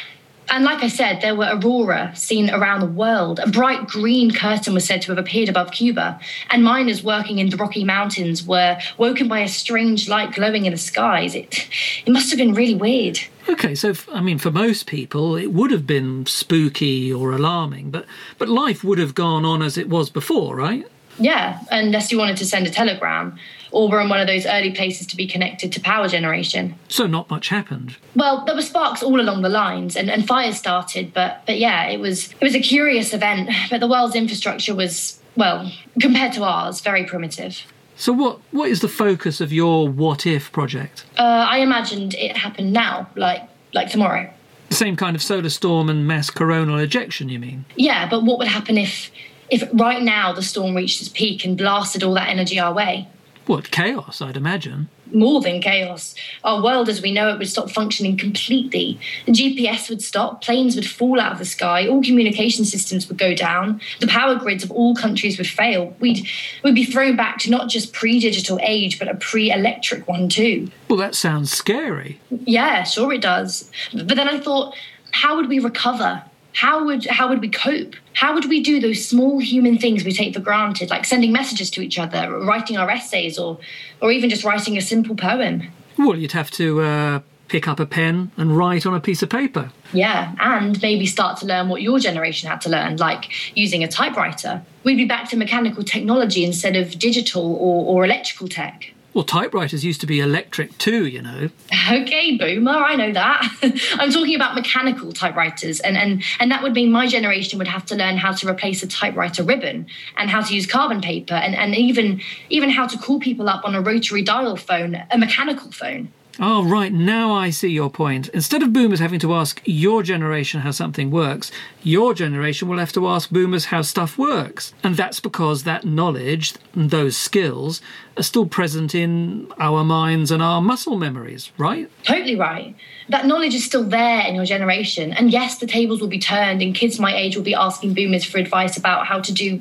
And 0.50 0.64
like 0.64 0.82
I 0.82 0.88
said, 0.88 1.22
there 1.22 1.36
were 1.36 1.50
aurora 1.52 2.14
seen 2.16 2.50
around 2.50 2.80
the 2.80 2.88
world. 2.88 3.40
A 3.40 3.50
bright 3.50 3.86
green 3.88 4.32
curtain 4.32 4.74
was 4.74 4.86
said 4.86 5.02
to 5.04 5.12
have 5.12 5.18
appeared 5.18 5.50
above 5.50 5.72
Cuba, 5.72 6.20
and 6.50 6.64
miners 6.64 7.04
working 7.04 7.40
in 7.40 7.50
the 7.50 7.58
Rocky 7.58 7.84
Mountains 7.84 8.44
were 8.46 8.78
woken 8.98 9.28
by 9.28 9.40
a 9.40 9.48
strange 9.48 10.08
light 10.08 10.34
glowing 10.34 10.66
in 10.66 10.72
the 10.72 10.78
skies. 10.78 11.36
It, 11.36 11.70
it 12.06 12.12
must 12.12 12.30
have 12.30 12.38
been 12.38 12.54
really 12.54 12.76
weird. 12.76 13.20
Okay, 13.50 13.76
so 13.76 13.94
I 14.12 14.22
mean, 14.22 14.38
for 14.38 14.52
most 14.52 14.88
people, 14.88 15.36
it 15.36 15.54
would 15.54 15.72
have 15.72 15.86
been 15.86 16.26
spooky 16.26 17.12
or 17.12 17.32
alarming, 17.32 17.92
but 17.92 18.06
but 18.38 18.50
life 18.50 18.84
would 18.84 19.00
have 19.00 19.16
gone 19.16 19.44
on 19.46 19.62
as 19.62 19.78
it 19.78 19.90
was 19.90 20.10
before, 20.10 20.56
right? 20.56 20.88
Yeah, 21.20 21.60
unless 21.72 22.12
you 22.12 22.18
wanted 22.18 22.38
to 22.38 22.46
send 22.46 22.68
a 22.68 22.70
telegram 22.70 23.38
or 23.72 23.90
were 23.90 24.00
in 24.00 24.10
one 24.10 24.20
of 24.20 24.28
those 24.28 24.46
early 24.46 24.72
places 24.72 25.08
to 25.08 25.16
be 25.16 25.28
connected 25.28 25.72
to 25.74 25.80
power 25.80 26.08
generation. 26.08 26.76
So 26.88 27.08
not 27.08 27.30
much 27.30 27.50
happened. 27.50 27.98
Well, 28.16 28.46
there 28.46 28.56
were 28.56 28.62
sparks 28.62 29.04
all 29.04 29.20
along 29.20 29.42
the 29.42 29.50
lines 29.50 29.96
and, 29.96 30.10
and 30.10 30.28
fires 30.28 30.58
started, 30.58 31.14
but 31.14 31.44
but 31.46 31.60
yeah, 31.60 31.88
it 31.88 32.00
was 32.00 32.32
it 32.32 32.42
was 32.42 32.56
a 32.56 32.62
curious 32.62 33.14
event. 33.14 33.50
But 33.70 33.80
the 33.80 33.88
world's 33.88 34.16
infrastructure 34.16 34.76
was, 34.76 35.20
well, 35.36 35.72
compared 36.00 36.34
to 36.34 36.44
ours, 36.44 36.82
very 36.82 37.04
primitive. 37.04 37.62
So 37.96 38.14
what 38.14 38.40
what 38.52 38.70
is 38.70 38.82
the 38.82 38.88
focus 38.88 39.42
of 39.42 39.52
your 39.52 39.88
what 39.90 40.26
if 40.26 40.52
project? 40.52 41.06
Uh, 41.18 41.46
I 41.50 41.58
imagined 41.58 42.14
it 42.14 42.38
happened 42.38 42.72
now, 42.72 43.10
like 43.16 43.42
like 43.74 43.90
tomorrow. 43.90 44.32
The 44.70 44.76
same 44.76 44.96
kind 44.98 45.16
of 45.16 45.24
solar 45.24 45.50
storm 45.50 45.90
and 45.90 46.06
mass 46.06 46.30
coronal 46.30 46.78
ejection, 46.78 47.30
you 47.30 47.40
mean? 47.40 47.64
Yeah, 47.78 48.10
but 48.10 48.24
what 48.24 48.38
would 48.38 48.50
happen 48.50 48.78
if 48.78 49.10
if 49.50 49.68
right 49.74 50.02
now 50.02 50.34
the 50.34 50.42
storm 50.42 50.76
reached 50.76 51.02
its 51.02 51.10
peak 51.10 51.46
and 51.46 51.58
blasted 51.58 52.04
all 52.04 52.14
that 52.16 52.30
energy 52.30 52.60
our 52.60 52.74
way? 52.74 53.08
What, 53.48 53.72
chaos, 53.72 54.22
I'd 54.22 54.36
imagine. 54.36 54.90
More 55.14 55.40
than 55.40 55.62
chaos. 55.62 56.14
Our 56.44 56.62
world 56.62 56.90
as 56.90 57.02
we 57.02 57.14
know 57.14 57.30
it 57.30 57.38
would 57.38 57.48
stop 57.48 57.72
functioning 57.72 58.18
completely. 58.18 59.00
The 59.26 59.32
GPS 59.32 59.90
would 59.90 60.02
stop, 60.02 60.42
planes 60.42 60.76
would 60.76 60.86
fall 60.86 61.22
out 61.22 61.32
of 61.32 61.38
the 61.38 61.46
sky, 61.46 61.88
all 61.88 62.04
communication 62.04 62.66
systems 62.66 63.08
would 63.08 63.18
go 63.18 63.34
down, 63.34 63.80
the 64.02 64.08
power 64.08 64.36
grids 64.36 64.66
of 64.66 64.72
all 64.72 64.96
countries 64.96 65.38
would 65.38 65.48
fail. 65.48 65.96
We'd, 66.02 66.28
we'd 66.62 66.76
be 66.76 66.84
thrown 66.84 67.16
back 67.16 67.38
to 67.40 67.50
not 67.50 67.70
just 67.70 67.94
pre 67.94 68.20
digital 68.20 68.60
age, 68.62 69.00
but 69.00 69.08
a 69.08 69.16
pre 69.16 69.50
electric 69.50 70.10
one 70.10 70.28
too. 70.28 70.70
Well, 70.90 71.00
that 71.00 71.16
sounds 71.16 71.54
scary. 71.54 72.20
Yeah, 72.30 72.84
sure 72.84 73.14
it 73.14 73.22
does. 73.22 73.72
But 73.94 74.18
then 74.18 74.28
I 74.28 74.42
thought, 74.42 74.76
how 75.12 75.38
would 75.38 75.48
we 75.48 75.60
recover? 75.60 76.22
How 76.58 76.84
would 76.86 77.06
how 77.06 77.30
would 77.30 77.40
we 77.40 77.50
cope? 77.50 77.96
How 78.14 78.34
would 78.34 78.50
we 78.50 78.64
do 78.64 78.80
those 78.80 79.08
small 79.08 79.38
human 79.38 79.78
things 79.78 80.04
we 80.04 80.12
take 80.12 80.34
for 80.34 80.40
granted, 80.40 80.90
like 80.90 81.06
sending 81.06 81.32
messages 81.32 81.70
to 81.72 81.82
each 81.82 82.00
other, 82.00 82.36
writing 82.40 82.78
our 82.78 82.90
essays, 82.90 83.38
or 83.38 83.60
or 84.02 84.12
even 84.12 84.28
just 84.28 84.44
writing 84.44 84.76
a 84.76 84.82
simple 84.82 85.16
poem? 85.16 85.68
Well, 86.00 86.18
you'd 86.18 86.32
have 86.32 86.50
to 86.52 86.82
uh, 86.82 87.20
pick 87.48 87.68
up 87.68 87.80
a 87.80 87.86
pen 87.86 88.32
and 88.38 88.58
write 88.58 88.88
on 88.88 88.96
a 88.96 89.00
piece 89.00 89.22
of 89.22 89.30
paper. 89.30 89.72
Yeah, 89.94 90.34
and 90.40 90.82
maybe 90.82 91.06
start 91.06 91.38
to 91.42 91.46
learn 91.46 91.70
what 91.70 91.84
your 91.84 92.00
generation 92.00 92.50
had 92.50 92.62
to 92.62 92.70
learn, 92.70 92.98
like 92.98 93.30
using 93.56 93.84
a 93.84 93.88
typewriter. 93.88 94.64
We'd 94.84 94.98
be 94.98 95.06
back 95.06 95.30
to 95.30 95.38
mechanical 95.38 95.84
technology 95.84 96.44
instead 96.44 96.76
of 96.76 96.98
digital 96.98 97.54
or, 97.56 97.86
or 97.86 98.04
electrical 98.04 98.48
tech. 98.48 98.96
Well, 99.18 99.24
typewriters 99.24 99.84
used 99.84 100.00
to 100.02 100.06
be 100.06 100.20
electric 100.20 100.78
too, 100.78 101.08
you 101.08 101.24
know. 101.24 101.50
Okay, 101.92 102.38
boomer, 102.38 102.70
I 102.70 102.96
know 102.96 103.12
that. 103.14 103.50
I'm 103.98 104.12
talking 104.12 104.36
about 104.36 104.54
mechanical 104.54 105.12
typewriters, 105.12 105.80
and, 105.80 105.98
and, 105.98 106.24
and 106.40 106.52
that 106.52 106.62
would 106.62 106.74
mean 106.74 106.92
my 106.92 107.08
generation 107.08 107.58
would 107.58 107.68
have 107.68 107.84
to 107.88 107.96
learn 107.96 108.18
how 108.18 108.32
to 108.34 108.48
replace 108.48 108.84
a 108.84 108.88
typewriter 108.88 109.42
ribbon 109.42 109.88
and 110.18 110.30
how 110.30 110.44
to 110.44 110.54
use 110.54 110.68
carbon 110.68 111.02
paper 111.02 111.34
and, 111.34 111.56
and 111.56 111.74
even, 111.74 112.22
even 112.52 112.70
how 112.70 112.86
to 112.86 112.96
call 112.96 113.20
people 113.20 113.50
up 113.50 113.66
on 113.66 113.74
a 113.74 113.82
rotary 113.82 114.22
dial 114.22 114.56
phone, 114.56 115.02
a 115.10 115.18
mechanical 115.18 115.72
phone. 115.72 116.12
Oh, 116.40 116.64
right, 116.64 116.94
now 116.94 117.34
I 117.34 117.50
see 117.50 117.70
your 117.70 117.90
point. 117.90 118.28
Instead 118.30 118.62
of 118.62 118.72
boomers 118.72 119.00
having 119.00 119.20
to 119.22 119.34
ask 119.34 119.62
your 119.66 120.04
generation 120.04 120.62
how 120.62 120.72
something 120.72 121.10
works, 121.10 121.52
your 121.82 122.14
generation 122.14 122.68
will 122.68 122.78
have 122.78 122.92
to 122.94 123.08
ask 123.08 123.32
boomers 123.32 123.66
how 123.66 123.82
stuff 123.82 124.18
works. 124.18 124.74
And 124.84 124.96
that's 124.96 125.20
because 125.20 125.64
that 125.64 125.84
knowledge, 125.84 126.54
and 126.76 126.92
those 126.92 127.18
skills, 127.18 127.82
are 128.18 128.24
still 128.24 128.46
present 128.46 128.94
in 128.94 129.52
our 129.60 129.84
minds 129.84 130.30
and 130.30 130.44
our 130.44 130.62
muscle 130.62 130.98
memories, 130.98 131.52
right? 131.58 131.90
Totally 132.04 132.36
right. 132.36 132.76
That 133.10 133.26
knowledge 133.26 133.56
is 133.56 133.66
still 133.66 133.84
there 133.84 134.22
in 134.28 134.36
your 134.36 134.46
generation. 134.46 135.14
And 135.14 135.32
yes, 135.32 135.58
the 135.58 135.68
tables 135.68 136.02
will 136.02 136.08
be 136.08 136.20
turned, 136.20 136.62
and 136.62 136.76
kids 136.76 137.00
my 137.00 137.16
age 137.16 137.36
will 137.36 137.44
be 137.44 137.56
asking 137.56 137.96
boomers 137.96 138.24
for 138.24 138.38
advice 138.38 138.78
about 138.78 139.08
how 139.08 139.20
to 139.22 139.34
do 139.34 139.60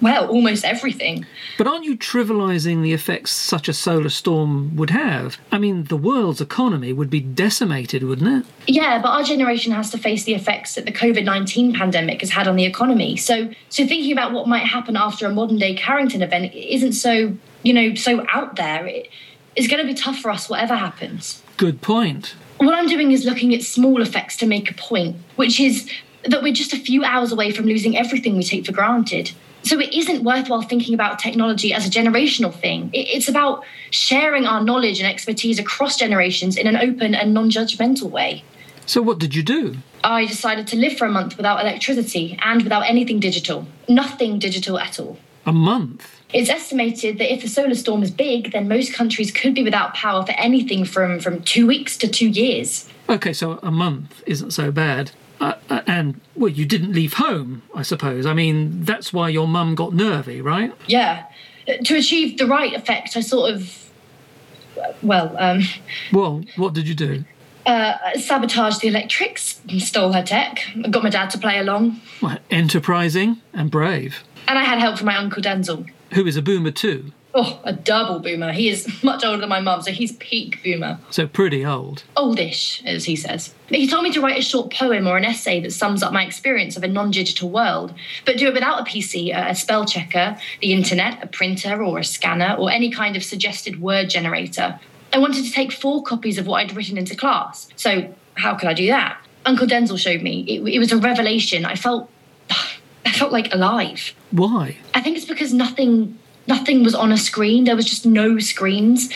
well, 0.00 0.28
almost 0.28 0.64
everything. 0.64 1.26
But 1.56 1.66
aren't 1.66 1.84
you 1.84 1.96
trivializing 1.96 2.82
the 2.82 2.92
effects 2.92 3.30
such 3.30 3.68
a 3.68 3.72
solar 3.72 4.08
storm 4.08 4.76
would 4.76 4.90
have? 4.90 5.38
I 5.50 5.58
mean, 5.58 5.84
the 5.84 5.96
world's 5.96 6.40
economy 6.40 6.92
would 6.92 7.10
be 7.10 7.20
decimated, 7.20 8.02
wouldn't 8.02 8.44
it? 8.44 8.50
Yeah, 8.66 9.00
but 9.00 9.10
our 9.10 9.22
generation 9.22 9.72
has 9.72 9.90
to 9.90 9.98
face 9.98 10.24
the 10.24 10.34
effects 10.34 10.74
that 10.74 10.84
the 10.84 10.92
COVID 10.92 11.24
19 11.24 11.74
pandemic 11.74 12.20
has 12.20 12.30
had 12.30 12.48
on 12.48 12.56
the 12.56 12.64
economy. 12.64 13.16
So, 13.16 13.50
so 13.68 13.86
thinking 13.86 14.12
about 14.12 14.32
what 14.32 14.48
might 14.48 14.66
happen 14.66 14.96
after 14.96 15.26
a 15.26 15.30
modern 15.30 15.58
day 15.58 15.74
Carrington 15.74 16.22
event 16.22 16.54
isn't 16.54 16.92
so, 16.92 17.34
you 17.62 17.72
know, 17.72 17.94
so 17.94 18.26
out 18.32 18.56
there. 18.56 18.86
It, 18.86 19.08
it's 19.56 19.66
going 19.66 19.84
to 19.84 19.86
be 19.86 19.94
tough 19.94 20.18
for 20.18 20.30
us, 20.30 20.48
whatever 20.48 20.76
happens. 20.76 21.42
Good 21.56 21.80
point. 21.82 22.36
What 22.58 22.74
I'm 22.74 22.86
doing 22.86 23.10
is 23.10 23.24
looking 23.24 23.54
at 23.54 23.62
small 23.62 24.02
effects 24.02 24.36
to 24.38 24.46
make 24.46 24.70
a 24.70 24.74
point, 24.74 25.16
which 25.36 25.58
is 25.58 25.90
that 26.24 26.42
we're 26.42 26.52
just 26.52 26.72
a 26.72 26.78
few 26.78 27.04
hours 27.04 27.32
away 27.32 27.50
from 27.52 27.66
losing 27.66 27.96
everything 27.96 28.36
we 28.36 28.42
take 28.42 28.66
for 28.66 28.72
granted 28.72 29.32
So 29.68 29.78
it 29.78 29.92
isn't 29.92 30.24
worthwhile 30.24 30.62
thinking 30.62 30.94
about 30.94 31.18
technology 31.18 31.74
as 31.74 31.86
a 31.86 31.90
generational 31.90 32.54
thing. 32.54 32.88
It's 32.94 33.28
about 33.28 33.64
sharing 33.90 34.46
our 34.46 34.64
knowledge 34.64 34.98
and 34.98 35.06
expertise 35.06 35.58
across 35.58 35.98
generations 35.98 36.56
in 36.56 36.66
an 36.66 36.76
open 36.76 37.14
and 37.14 37.34
non 37.34 37.50
judgmental 37.50 38.08
way. 38.10 38.44
So, 38.86 39.02
what 39.02 39.18
did 39.18 39.34
you 39.34 39.42
do? 39.42 39.76
I 40.02 40.24
decided 40.24 40.68
to 40.68 40.76
live 40.76 40.96
for 40.96 41.04
a 41.04 41.10
month 41.10 41.36
without 41.36 41.60
electricity 41.60 42.38
and 42.42 42.62
without 42.62 42.88
anything 42.88 43.20
digital. 43.20 43.66
Nothing 43.90 44.38
digital 44.38 44.78
at 44.78 44.98
all. 44.98 45.18
A 45.44 45.52
month? 45.52 46.18
It's 46.32 46.48
estimated 46.48 47.18
that 47.18 47.30
if 47.30 47.42
the 47.42 47.48
solar 47.48 47.74
storm 47.74 48.02
is 48.02 48.10
big, 48.10 48.52
then 48.52 48.68
most 48.68 48.94
countries 48.94 49.30
could 49.30 49.54
be 49.54 49.62
without 49.62 49.92
power 49.92 50.24
for 50.24 50.32
anything 50.32 50.86
from, 50.86 51.20
from 51.20 51.42
two 51.42 51.66
weeks 51.66 51.98
to 51.98 52.08
two 52.08 52.28
years. 52.28 52.88
Okay, 53.06 53.34
so 53.34 53.58
a 53.62 53.70
month 53.70 54.22
isn't 54.26 54.52
so 54.52 54.70
bad. 54.70 55.10
Uh, 55.40 55.54
uh, 55.70 55.82
and, 55.86 56.20
well, 56.34 56.50
you 56.50 56.64
didn't 56.64 56.92
leave 56.92 57.14
home, 57.14 57.62
I 57.74 57.82
suppose. 57.82 58.26
I 58.26 58.34
mean, 58.34 58.82
that's 58.82 59.12
why 59.12 59.28
your 59.28 59.46
mum 59.46 59.74
got 59.74 59.94
nervy, 59.94 60.40
right? 60.40 60.72
Yeah. 60.86 61.26
To 61.84 61.96
achieve 61.96 62.38
the 62.38 62.46
right 62.46 62.74
effect, 62.74 63.16
I 63.16 63.20
sort 63.20 63.54
of. 63.54 63.90
Well, 65.02 65.36
um. 65.38 65.62
Well, 66.12 66.44
what 66.56 66.72
did 66.74 66.88
you 66.88 66.94
do? 66.94 67.24
Uh, 67.66 67.96
sabotaged 68.14 68.80
the 68.80 68.88
electrics, 68.88 69.60
stole 69.78 70.12
her 70.12 70.22
tech, 70.22 70.60
got 70.90 71.02
my 71.02 71.10
dad 71.10 71.28
to 71.30 71.38
play 71.38 71.58
along. 71.58 72.00
Well, 72.22 72.38
enterprising 72.50 73.42
and 73.52 73.70
brave. 73.70 74.24
And 74.46 74.58
I 74.58 74.64
had 74.64 74.78
help 74.78 74.96
from 74.96 75.06
my 75.06 75.16
uncle 75.16 75.42
Denzel. 75.42 75.86
Who 76.14 76.26
is 76.26 76.38
a 76.38 76.42
boomer 76.42 76.70
too? 76.70 77.12
Oh, 77.34 77.60
a 77.62 77.72
double 77.72 78.20
boomer. 78.20 78.52
He 78.52 78.68
is 78.68 79.02
much 79.02 79.22
older 79.22 79.40
than 79.40 79.48
my 79.50 79.60
mum, 79.60 79.82
so 79.82 79.90
he's 79.90 80.12
peak 80.12 80.62
boomer. 80.64 80.98
So 81.10 81.26
pretty 81.26 81.64
old. 81.64 82.04
Oldish, 82.16 82.82
as 82.86 83.04
he 83.04 83.16
says. 83.16 83.54
He 83.68 83.86
told 83.86 84.02
me 84.02 84.12
to 84.12 84.20
write 84.20 84.38
a 84.38 84.42
short 84.42 84.72
poem 84.72 85.06
or 85.06 85.18
an 85.18 85.24
essay 85.24 85.60
that 85.60 85.72
sums 85.72 86.02
up 86.02 86.12
my 86.12 86.24
experience 86.24 86.76
of 86.76 86.84
a 86.84 86.88
non 86.88 87.10
digital 87.10 87.50
world, 87.50 87.92
but 88.24 88.38
do 88.38 88.48
it 88.48 88.54
without 88.54 88.80
a 88.80 88.84
PC, 88.84 89.36
a 89.36 89.54
spell 89.54 89.84
checker, 89.84 90.38
the 90.60 90.72
internet, 90.72 91.22
a 91.22 91.26
printer, 91.26 91.82
or 91.82 91.98
a 91.98 92.04
scanner, 92.04 92.56
or 92.58 92.70
any 92.70 92.90
kind 92.90 93.14
of 93.14 93.22
suggested 93.22 93.80
word 93.80 94.08
generator. 94.08 94.80
I 95.12 95.18
wanted 95.18 95.44
to 95.44 95.50
take 95.50 95.72
four 95.72 96.02
copies 96.02 96.38
of 96.38 96.46
what 96.46 96.58
I'd 96.58 96.74
written 96.74 96.96
into 96.96 97.14
class. 97.14 97.68
So, 97.76 98.14
how 98.34 98.54
could 98.54 98.68
I 98.68 98.74
do 98.74 98.86
that? 98.86 99.18
Uncle 99.44 99.66
Denzel 99.66 99.98
showed 99.98 100.22
me. 100.22 100.44
It, 100.48 100.74
it 100.74 100.78
was 100.78 100.92
a 100.92 100.96
revelation. 100.96 101.64
I 101.66 101.74
felt. 101.74 102.10
I 103.04 103.12
felt 103.12 103.32
like 103.32 103.52
alive. 103.54 104.12
Why? 104.30 104.76
I 104.94 105.00
think 105.00 105.16
it's 105.16 105.24
because 105.26 105.52
nothing 105.52 106.18
nothing 106.48 106.82
was 106.82 106.94
on 106.94 107.12
a 107.12 107.16
screen. 107.16 107.64
There 107.64 107.76
was 107.76 107.84
just 107.84 108.04
no 108.06 108.38
screens. 108.38 109.10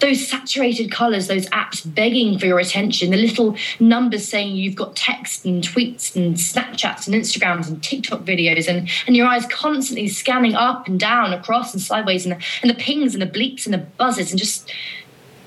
Those 0.00 0.26
saturated 0.26 0.90
colours, 0.90 1.28
those 1.28 1.46
apps 1.46 1.82
begging 1.82 2.38
for 2.38 2.46
your 2.46 2.58
attention, 2.58 3.10
the 3.10 3.16
little 3.16 3.56
numbers 3.80 4.28
saying 4.28 4.54
you've 4.56 4.74
got 4.74 4.94
text 4.94 5.44
and 5.46 5.62
tweets 5.62 6.14
and 6.14 6.34
Snapchats 6.34 7.06
and 7.06 7.14
Instagrams 7.14 7.68
and 7.68 7.82
TikTok 7.82 8.20
videos, 8.20 8.68
and, 8.68 8.90
and 9.06 9.16
your 9.16 9.26
eyes 9.26 9.46
constantly 9.46 10.08
scanning 10.08 10.54
up 10.54 10.88
and 10.88 11.00
down, 11.00 11.32
across 11.32 11.72
and 11.72 11.80
sideways, 11.80 12.26
and 12.26 12.32
the, 12.32 12.44
and 12.60 12.70
the 12.70 12.74
pings 12.74 13.14
and 13.14 13.22
the 13.22 13.26
bleeps 13.26 13.64
and 13.64 13.72
the 13.72 13.78
buzzes, 13.78 14.30
and 14.30 14.38
just 14.38 14.70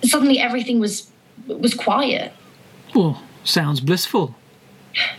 suddenly 0.03 0.39
everything 0.39 0.79
was 0.79 1.12
was 1.46 1.74
quiet. 1.74 2.34
Well, 2.96 3.22
sounds 3.44 3.79
blissful. 3.79 4.34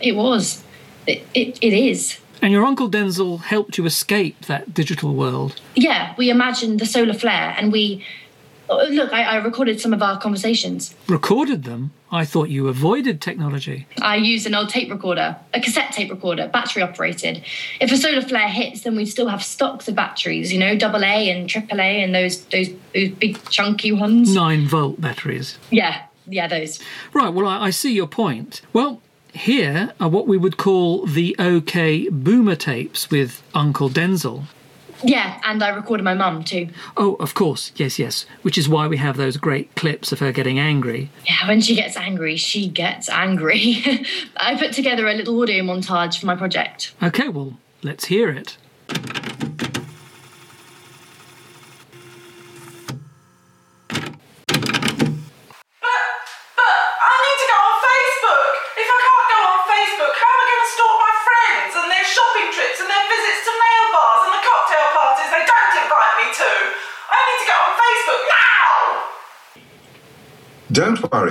It 0.01 0.15
was. 0.15 0.63
It, 1.07 1.23
it, 1.33 1.57
it 1.61 1.73
is. 1.73 2.19
And 2.41 2.53
your 2.53 2.65
Uncle 2.65 2.89
Denzel 2.89 3.41
helped 3.41 3.77
you 3.77 3.85
escape 3.85 4.45
that 4.45 4.73
digital 4.73 5.13
world. 5.13 5.59
Yeah, 5.75 6.13
we 6.17 6.29
imagined 6.29 6.79
the 6.79 6.85
solar 6.85 7.13
flare 7.13 7.55
and 7.57 7.71
we. 7.71 8.05
Oh, 8.71 8.85
look, 8.91 9.11
I, 9.11 9.23
I 9.23 9.35
recorded 9.37 9.81
some 9.81 9.93
of 9.93 10.03
our 10.03 10.19
conversations. 10.19 10.93
Recorded 11.07 11.63
them? 11.63 11.91
I 12.11 12.23
thought 12.23 12.49
you 12.49 12.67
avoided 12.67 13.19
technology. 13.19 13.87
I 14.01 14.15
used 14.15 14.45
an 14.45 14.53
old 14.53 14.69
tape 14.69 14.91
recorder, 14.91 15.37
a 15.53 15.59
cassette 15.59 15.91
tape 15.91 16.11
recorder, 16.11 16.47
battery 16.47 16.83
operated. 16.83 17.43
If 17.81 17.91
a 17.91 17.97
solar 17.97 18.21
flare 18.21 18.47
hits, 18.47 18.81
then 18.81 18.95
we'd 18.95 19.07
still 19.07 19.27
have 19.27 19.43
stocks 19.43 19.87
of 19.87 19.95
batteries, 19.95 20.53
you 20.53 20.59
know, 20.59 20.77
double 20.77 21.03
A 21.03 21.29
and 21.31 21.49
triple 21.49 21.79
A 21.81 22.03
and 22.03 22.13
those 22.13 22.45
those 22.45 22.69
those 22.93 23.09
big 23.09 23.43
chunky 23.49 23.91
ones. 23.91 24.33
Nine 24.33 24.67
volt 24.67 25.01
batteries. 25.01 25.57
Yeah, 25.71 26.03
yeah, 26.27 26.47
those. 26.47 26.79
Right, 27.13 27.33
well, 27.33 27.47
I, 27.47 27.65
I 27.65 27.69
see 27.71 27.93
your 27.93 28.07
point. 28.07 28.61
Well, 28.71 29.01
here 29.33 29.93
are 29.99 30.09
what 30.09 30.27
we 30.27 30.37
would 30.37 30.57
call 30.57 31.05
the 31.05 31.35
OK 31.39 32.09
Boomer 32.09 32.55
tapes 32.55 33.09
with 33.09 33.43
Uncle 33.53 33.89
Denzel. 33.89 34.45
Yeah, 35.03 35.39
and 35.45 35.63
I 35.63 35.69
recorded 35.69 36.03
my 36.03 36.13
mum 36.13 36.43
too. 36.43 36.69
Oh, 36.97 37.15
of 37.15 37.33
course, 37.33 37.71
yes, 37.75 37.97
yes. 37.99 38.25
Which 38.41 38.57
is 38.57 38.67
why 38.67 38.87
we 38.87 38.97
have 38.97 39.15
those 39.15 39.37
great 39.37 39.73
clips 39.75 40.11
of 40.11 40.19
her 40.19 40.31
getting 40.31 40.59
angry. 40.59 41.09
Yeah, 41.25 41.47
when 41.47 41.61
she 41.61 41.75
gets 41.75 41.95
angry, 41.95 42.35
she 42.35 42.67
gets 42.67 43.07
angry. 43.09 43.81
I 44.37 44.57
put 44.57 44.73
together 44.73 45.07
a 45.07 45.13
little 45.13 45.41
audio 45.41 45.63
montage 45.63 46.19
for 46.19 46.25
my 46.25 46.35
project. 46.35 46.93
Okay, 47.01 47.29
well, 47.29 47.57
let's 47.81 48.05
hear 48.05 48.29
it. 48.29 48.57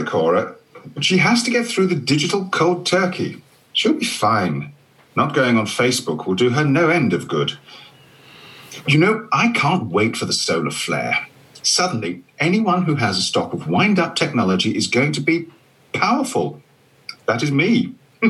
Cora. 0.09 0.57
She 1.01 1.19
has 1.19 1.43
to 1.43 1.51
get 1.51 1.67
through 1.67 1.89
the 1.89 1.95
digital 1.95 2.49
cold 2.49 2.87
turkey. 2.87 3.43
She'll 3.73 3.93
be 3.93 4.05
fine. 4.05 4.73
Not 5.15 5.35
going 5.35 5.57
on 5.57 5.67
Facebook 5.67 6.27
will 6.27 6.35
do 6.35 6.51
her 6.51 6.65
no 6.65 6.89
end 6.89 7.13
of 7.13 7.29
good. 7.29 7.59
You 8.87 8.99
know, 8.99 9.29
I 9.33 9.53
can't 9.53 9.91
wait 9.91 10.17
for 10.17 10.25
the 10.25 10.33
solar 10.33 10.71
flare. 10.71 11.27
Suddenly, 11.63 12.23
anyone 12.39 12.85
who 12.85 12.95
has 12.95 13.19
a 13.19 13.23
stock 13.23 13.53
of 13.53 13.69
wind 13.69 13.99
up 13.99 14.17
technology 14.17 14.75
is 14.77 14.87
going 14.87 15.13
to 15.13 15.21
be 15.21 15.49
powerful. 15.93 16.63
That 17.27 17.43
is 17.43 17.53
me. 17.53 17.95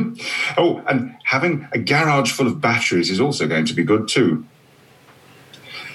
oh, 0.57 0.83
and 0.87 1.15
having 1.23 1.67
a 1.71 1.79
garage 1.79 2.31
full 2.31 2.47
of 2.47 2.59
batteries 2.59 3.09
is 3.09 3.21
also 3.21 3.47
going 3.47 3.65
to 3.65 3.73
be 3.73 3.83
good 3.83 4.07
too. 4.07 4.45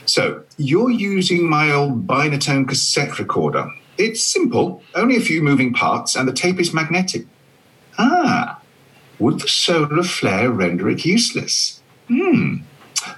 So, 0.07 0.45
you're 0.57 0.91
using 0.91 1.49
my 1.49 1.71
old 1.71 2.07
Binatone 2.07 2.69
cassette 2.69 3.19
recorder. 3.19 3.69
It's 3.97 4.23
simple, 4.23 4.83
only 4.95 5.17
a 5.17 5.21
few 5.21 5.43
moving 5.43 5.73
parts, 5.73 6.17
and 6.17 6.29
the 6.29 6.33
tape 6.33 6.59
is 6.59 6.75
magnetic. 6.75 7.27
Ah, 7.99 8.61
would 9.19 9.41
the 9.41 9.49
solar 9.49 10.03
flare 10.03 10.51
render 10.51 10.89
it 10.89 11.05
useless? 11.05 11.81
Hmm, 12.09 12.57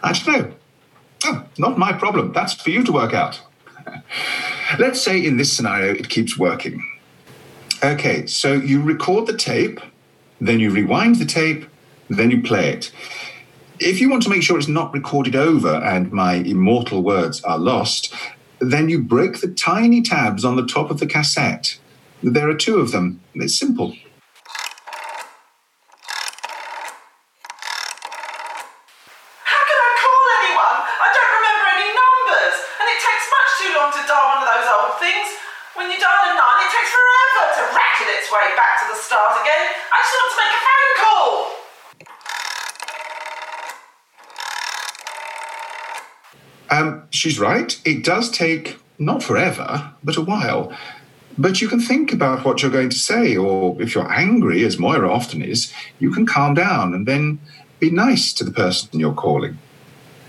I 0.03 0.13
don't 0.13 0.27
know. 0.27 0.55
Oh, 1.25 1.47
not 1.59 1.79
my 1.79 1.93
problem. 1.93 2.33
That's 2.33 2.55
for 2.55 2.71
you 2.71 2.85
to 2.85 2.93
work 2.93 3.15
out. 3.15 3.41
Let's 4.79 5.01
say 5.01 5.25
in 5.25 5.37
this 5.39 5.57
scenario 5.57 5.95
it 5.95 6.09
keeps 6.09 6.39
working. 6.39 6.85
Okay, 7.83 8.27
so 8.27 8.53
you 8.53 8.83
record 8.83 9.27
the 9.27 9.37
tape, 9.37 9.81
then 10.41 10.61
you 10.61 10.71
rewind 10.71 11.17
the 11.17 11.25
tape, 11.25 11.67
then 12.09 12.31
you 12.31 12.43
play 12.43 12.71
it. 12.71 12.93
If 13.79 14.01
you 14.01 14.09
want 14.09 14.23
to 14.23 14.31
make 14.31 14.43
sure 14.43 14.59
it's 14.59 14.69
not 14.69 14.93
recorded 14.95 15.37
over 15.37 15.75
and 15.75 16.11
my 16.11 16.35
immortal 16.35 17.03
words 17.03 17.43
are 17.43 17.59
lost, 17.59 18.15
then 18.61 18.89
you 18.89 19.03
break 19.03 19.41
the 19.41 19.49
tiny 19.49 20.03
tabs 20.03 20.45
on 20.45 20.57
the 20.57 20.67
top 20.67 20.91
of 20.91 20.99
the 20.99 21.07
cassette. 21.07 21.79
There 22.23 22.49
are 22.49 22.55
two 22.55 22.79
of 22.79 22.93
them. 22.93 23.21
It's 23.35 23.59
simple. 23.59 23.93
How 29.45 29.63
can 29.69 29.79
I 29.79 29.91
call 30.01 30.23
anyone? 30.41 30.79
I 30.81 31.09
don't 31.13 31.33
remember 31.37 31.67
any 31.77 31.91
numbers, 31.93 32.57
and 32.81 32.87
it 32.89 32.99
takes 33.05 33.27
much 33.29 33.51
too 33.61 33.71
long 33.77 33.93
to 33.93 34.01
dial 34.09 34.27
one 34.33 34.41
of 34.41 34.49
those 34.49 34.69
old 34.73 34.97
things. 34.99 35.29
When 35.77 35.93
you 35.93 36.01
dial 36.01 36.33
a 36.33 36.33
nine, 36.33 36.61
it 36.65 36.73
takes 36.73 36.89
forever 36.89 37.45
to 37.61 37.63
rattle 37.77 38.09
its 38.17 38.33
way 38.33 38.57
back 38.57 38.81
to 38.81 38.89
the 38.89 38.97
start 38.97 39.37
again. 39.45 39.77
I 39.93 39.97
just 40.01 40.17
want 40.17 40.33
to 40.33 40.39
make 40.41 40.57
a 40.57 40.63
phone 40.65 40.95
call. 41.05 41.53
Um, 46.69 47.07
she's 47.27 47.41
right. 47.41 47.81
It 47.85 48.05
does 48.05 48.31
take 48.31 48.79
not 49.01 49.21
forever, 49.21 49.93
but 50.05 50.17
a 50.17 50.21
while. 50.21 50.73
But 51.37 51.61
you 51.61 51.67
can 51.67 51.81
think 51.81 52.13
about 52.13 52.45
what 52.45 52.63
you're 52.63 52.71
going 52.71 52.91
to 52.91 52.99
say, 52.99 53.37
or 53.37 53.83
if 53.83 53.97
you're 53.97 54.13
angry, 54.13 54.65
as 54.65 54.79
Moira 54.79 55.13
often 55.13 55.43
is, 55.43 55.73
you 55.99 56.13
can 56.13 56.25
calm 56.25 56.55
down 56.55 56.95
and 56.95 57.05
then 57.05 57.41
be 57.81 57.91
nice 57.91 58.33
to 58.35 58.45
the 58.45 58.53
person 58.53 59.01
you're 59.01 59.13
calling. 59.13 59.59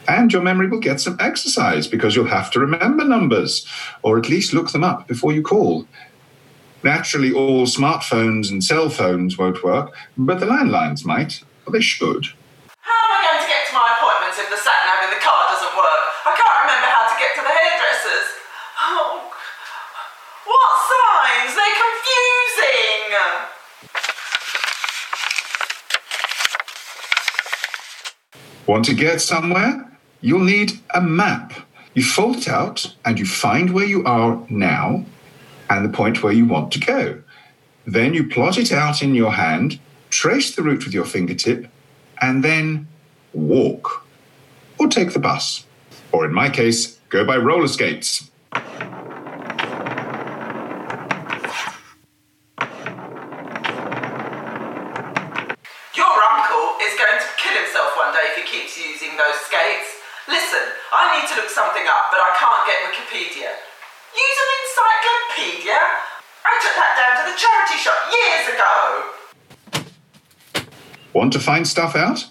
And 0.08 0.34
your 0.34 0.42
memory 0.42 0.70
will 0.70 0.80
get 0.80 1.00
some 1.00 1.18
exercise 1.20 1.86
because 1.86 2.16
you'll 2.16 2.36
have 2.40 2.50
to 2.52 2.60
remember 2.60 3.06
numbers, 3.06 3.68
or 4.02 4.18
at 4.18 4.28
least 4.28 4.52
look 4.52 4.72
them 4.72 4.84
up 4.84 5.08
before 5.08 5.32
you 5.32 5.44
call. 5.44 5.86
Naturally, 6.84 7.32
all 7.32 7.68
smartphones 7.68 8.50
and 8.50 8.64
cell 8.64 8.90
phones 8.90 9.38
won't 9.38 9.64
work, 9.64 9.94
but 10.18 10.40
the 10.40 10.48
landlines 10.48 11.06
might, 11.06 11.44
or 11.68 11.74
they 11.74 11.82
should. 11.82 12.26
How 12.82 13.00
am 13.06 13.12
I 13.14 13.20
going 13.22 13.42
to 13.46 13.48
get 13.48 13.68
to 13.70 13.74
my 13.76 13.88
appointments 13.94 14.40
if 14.40 14.50
the 14.50 14.58
sat 14.58 14.82
nav 14.90 15.06
in 15.06 15.12
the 15.14 15.22
car 15.22 15.46
doesn't 15.54 15.78
work? 15.78 16.04
I 16.28 16.36
can't 16.36 16.60
remember 16.68 16.92
how 16.92 17.08
to 17.08 17.16
get 17.16 17.32
to 17.40 17.42
the 17.42 17.56
hairdressers. 17.56 18.28
Oh, 18.84 19.32
what 20.44 20.72
They're 21.56 21.78
confusing. 21.84 23.16
Want 28.66 28.86
to 28.86 28.94
get 28.94 29.22
somewhere? 29.22 29.88
you'll 30.22 30.44
need 30.44 30.74
a 30.94 31.02
map. 31.02 31.54
You 31.94 32.04
fold 32.04 32.38
it 32.38 32.48
out 32.48 32.96
and 33.06 33.18
you 33.20 33.26
find 33.26 33.74
where 33.74 33.86
you 33.86 34.04
are 34.06 34.44
now 34.50 35.06
and 35.70 35.86
the 35.86 35.90
point 35.90 36.24
where 36.24 36.34
you 36.34 36.46
want 36.46 36.72
to 36.74 36.80
go. 36.80 37.22
Then 37.86 38.14
you 38.14 38.28
plot 38.28 38.58
it 38.58 38.72
out 38.72 39.02
in 39.02 39.16
your 39.16 39.32
hand, 39.34 39.80
trace 40.10 40.56
the 40.56 40.62
route 40.62 40.86
with 40.86 40.94
your 40.94 41.06
fingertip, 41.06 41.68
and 42.22 42.44
then 42.44 42.88
walk. 43.34 44.06
Or 44.80 44.88
take 44.88 45.14
the 45.14 45.20
bus. 45.20 45.66
Or 46.12 46.26
in 46.26 46.34
my 46.34 46.50
case, 46.50 47.00
go 47.10 47.26
by 47.26 47.38
roller 47.38 47.68
skates. 47.68 48.30
Your 55.96 56.16
uncle 56.32 56.68
is 56.84 56.94
going 57.00 57.20
to 57.20 57.30
kill 57.38 57.56
himself 57.58 57.96
one 57.96 58.14
day 58.14 58.28
if 58.32 58.36
he 58.36 58.44
keeps 58.44 58.78
using 58.78 59.18
those 59.18 59.40
skates. 59.48 59.98
Listen, 60.28 60.60
I 60.92 61.16
need 61.16 61.28
to 61.32 61.36
look 61.40 61.50
something 61.50 61.88
up, 61.88 62.12
but 62.12 62.20
I 62.20 62.36
can't 62.36 62.48
Wikipedia. 63.18 63.50
Use 64.14 64.38
an 64.44 64.50
encyclopedia? 64.62 65.80
I 66.46 66.54
took 66.62 66.76
that 66.78 66.94
down 66.98 67.14
to 67.18 67.24
the 67.32 67.38
charity 67.38 67.78
shop 67.82 67.98
years 68.14 68.46
ago. 68.54 68.74
Want 71.14 71.34
to 71.34 71.40
find 71.40 71.68
stuff 71.68 71.96
out? 71.96 72.28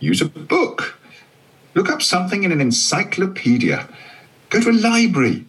Use 0.00 0.20
a 0.20 0.26
book. 0.26 0.98
Look 1.74 1.88
up 1.88 2.02
something 2.02 2.42
in 2.42 2.50
an 2.50 2.60
encyclopedia. 2.60 3.88
Go 4.50 4.60
to 4.60 4.70
a 4.70 4.72
library. 4.72 5.46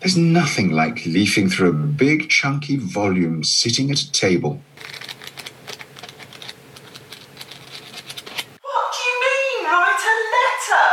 There's 0.00 0.16
nothing 0.16 0.72
like 0.72 1.04
leafing 1.06 1.50
through 1.50 1.68
a 1.68 1.74
big, 1.74 2.30
chunky 2.30 2.76
volume 2.76 3.44
sitting 3.44 3.90
at 3.90 4.00
a 4.00 4.10
table. 4.10 4.60
What 8.64 8.86
do 8.90 9.00
you 9.04 9.16
mean, 9.22 9.70
write 9.70 10.02
a 10.02 10.16
letter? 10.34 10.88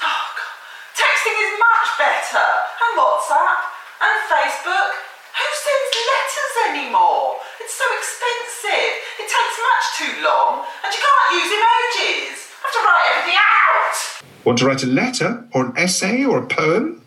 Oh, 0.00 0.24
God. 0.38 0.56
Texting 0.96 1.36
is 1.44 1.52
much 1.60 1.88
better. 2.00 2.48
And 2.80 2.96
WhatsApp. 2.96 3.60
And 4.00 4.16
Facebook. 4.32 4.96
Who 5.36 5.48
sends 5.60 5.92
letters 6.08 6.54
anymore? 6.72 7.36
It's 7.60 7.76
so 7.76 7.84
expensive. 8.00 8.96
It 9.20 9.28
takes 9.28 9.56
much 9.60 9.84
too 10.00 10.24
long. 10.24 10.64
And 10.80 10.88
you 10.88 11.00
can't 11.04 11.36
use 11.36 11.52
emojis. 11.52 12.48
I 12.48 12.64
have 12.64 12.72
to 12.72 12.80
write 12.80 13.04
everything 13.12 13.36
out. 13.36 14.24
Want 14.58 14.80
to 14.80 14.86
write 14.88 14.92
a 14.92 14.92
letter 14.92 15.44
or 15.52 15.66
an 15.66 15.78
essay 15.78 16.24
or 16.24 16.42
a 16.42 16.46
poem? 16.48 17.06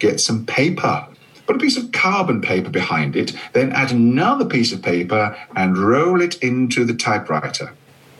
Get 0.00 0.20
some 0.20 0.44
paper. 0.44 1.06
Put 1.46 1.56
a 1.56 1.58
piece 1.58 1.78
of 1.78 1.92
carbon 1.92 2.42
paper 2.42 2.68
behind 2.68 3.16
it, 3.16 3.34
then 3.54 3.72
add 3.72 3.90
another 3.90 4.44
piece 4.44 4.70
of 4.70 4.82
paper 4.82 5.34
and 5.56 5.78
roll 5.78 6.20
it 6.20 6.36
into 6.42 6.84
the 6.84 6.92
typewriter. 6.92 7.72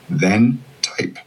Then 0.09 0.65
type. 0.81 1.19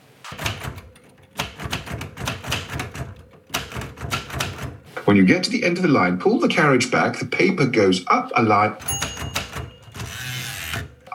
When 5.05 5.15
you 5.15 5.23
get 5.23 5.43
to 5.43 5.51
the 5.51 5.63
end 5.63 5.77
of 5.77 5.83
the 5.83 5.89
line, 5.89 6.17
pull 6.17 6.39
the 6.39 6.47
carriage 6.47 6.89
back, 6.89 7.19
the 7.19 7.27
paper 7.27 7.67
goes 7.67 8.03
up 8.07 8.31
a 8.35 8.41
line. 8.41 8.75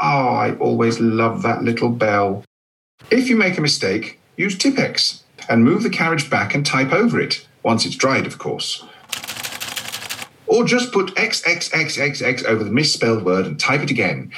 Oh, 0.00 0.28
I 0.37 0.54
always 0.61 1.00
love 1.00 1.42
that 1.42 1.64
little 1.64 1.88
bell. 1.88 2.45
If 3.11 3.28
you 3.28 3.35
make 3.35 3.59
a 3.59 3.61
mistake, 3.61 4.21
use 4.37 4.57
Tippex 4.57 5.25
and 5.49 5.64
move 5.64 5.83
the 5.83 5.90
carriage 5.90 6.28
back 6.28 6.55
and 6.55 6.64
type 6.64 6.93
over 6.93 7.21
it, 7.21 7.47
once 7.62 7.87
it's 7.87 7.97
dried, 7.97 8.26
of 8.26 8.38
course. 8.38 8.85
Or 10.47 10.64
just 10.64 10.93
put 10.93 11.14
XXXXX 11.14 12.45
over 12.45 12.64
the 12.64 12.71
misspelled 12.71 13.25
word 13.25 13.47
and 13.47 13.59
type 13.59 13.83
it 13.83 13.90
again. 13.90 14.33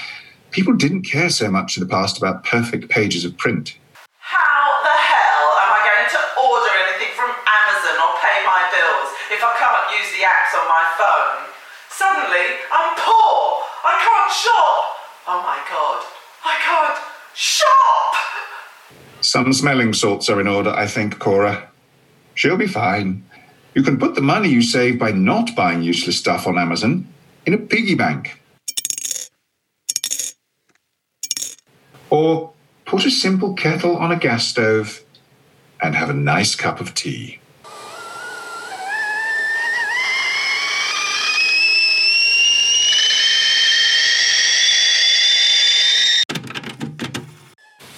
People 0.51 0.75
didn't 0.75 1.03
care 1.03 1.31
so 1.31 1.51
much 1.51 1.77
in 1.77 1.83
the 1.83 1.89
past 1.89 2.19
about 2.19 2.45
perfect 2.45 2.89
pages 2.91 3.25
of 3.25 3.37
print. 3.39 3.79
How 4.19 4.83
the 4.83 4.97
hell 4.99 5.47
am 5.63 5.71
I 5.71 5.81
going 5.87 6.09
to 6.11 6.21
order 6.43 6.73
anything 6.91 7.15
from 7.15 7.31
Amazon 7.31 7.97
or 8.03 8.19
pay 8.19 8.43
my 8.43 8.63
bills 8.75 9.09
if 9.31 9.39
I 9.39 9.55
can't 9.55 9.87
use 9.95 10.11
the 10.11 10.27
apps 10.27 10.59
on 10.59 10.67
my 10.67 10.83
phone? 10.99 11.47
Suddenly, 11.95 12.59
I'm 12.75 12.91
poor. 12.99 13.63
I 13.87 13.95
can't 14.03 14.33
shop. 14.35 14.83
Oh 15.31 15.41
my 15.47 15.63
god. 15.71 16.03
I 16.43 16.59
can't 16.59 16.99
shop. 17.35 18.60
Some 19.21 19.53
smelling 19.53 19.93
salts 19.93 20.31
are 20.31 20.41
in 20.41 20.47
order, 20.47 20.71
I 20.71 20.87
think, 20.87 21.19
Cora. 21.19 21.69
She'll 22.35 22.57
be 22.57 22.67
fine. 22.67 23.25
You 23.75 23.83
can 23.83 23.99
put 23.99 24.15
the 24.15 24.23
money 24.23 24.49
you 24.49 24.63
save 24.63 24.99
by 24.99 25.11
not 25.13 25.55
buying 25.55 25.83
useless 25.83 26.19
stuff 26.19 26.47
on 26.47 26.59
Amazon 26.59 27.07
in 27.45 27.53
a 27.53 27.59
piggy 27.59 27.95
bank. 27.95 28.43
Or 32.09 32.53
put 32.87 33.05
a 33.05 33.11
simple 33.11 33.55
kettle 33.55 33.97
on 33.97 34.11
a 34.11 34.17
gas 34.17 34.47
stove 34.47 35.05
and 35.83 35.95
have 35.95 36.11
a 36.11 36.15
nice 36.15 36.55
cup 36.55 36.81
of 36.81 36.95
tea. 36.95 37.40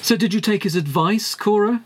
So, 0.03 0.17
did 0.17 0.35
you 0.35 0.41
take 0.41 0.65
his 0.65 0.75
advice, 0.75 1.35
Cora? 1.37 1.83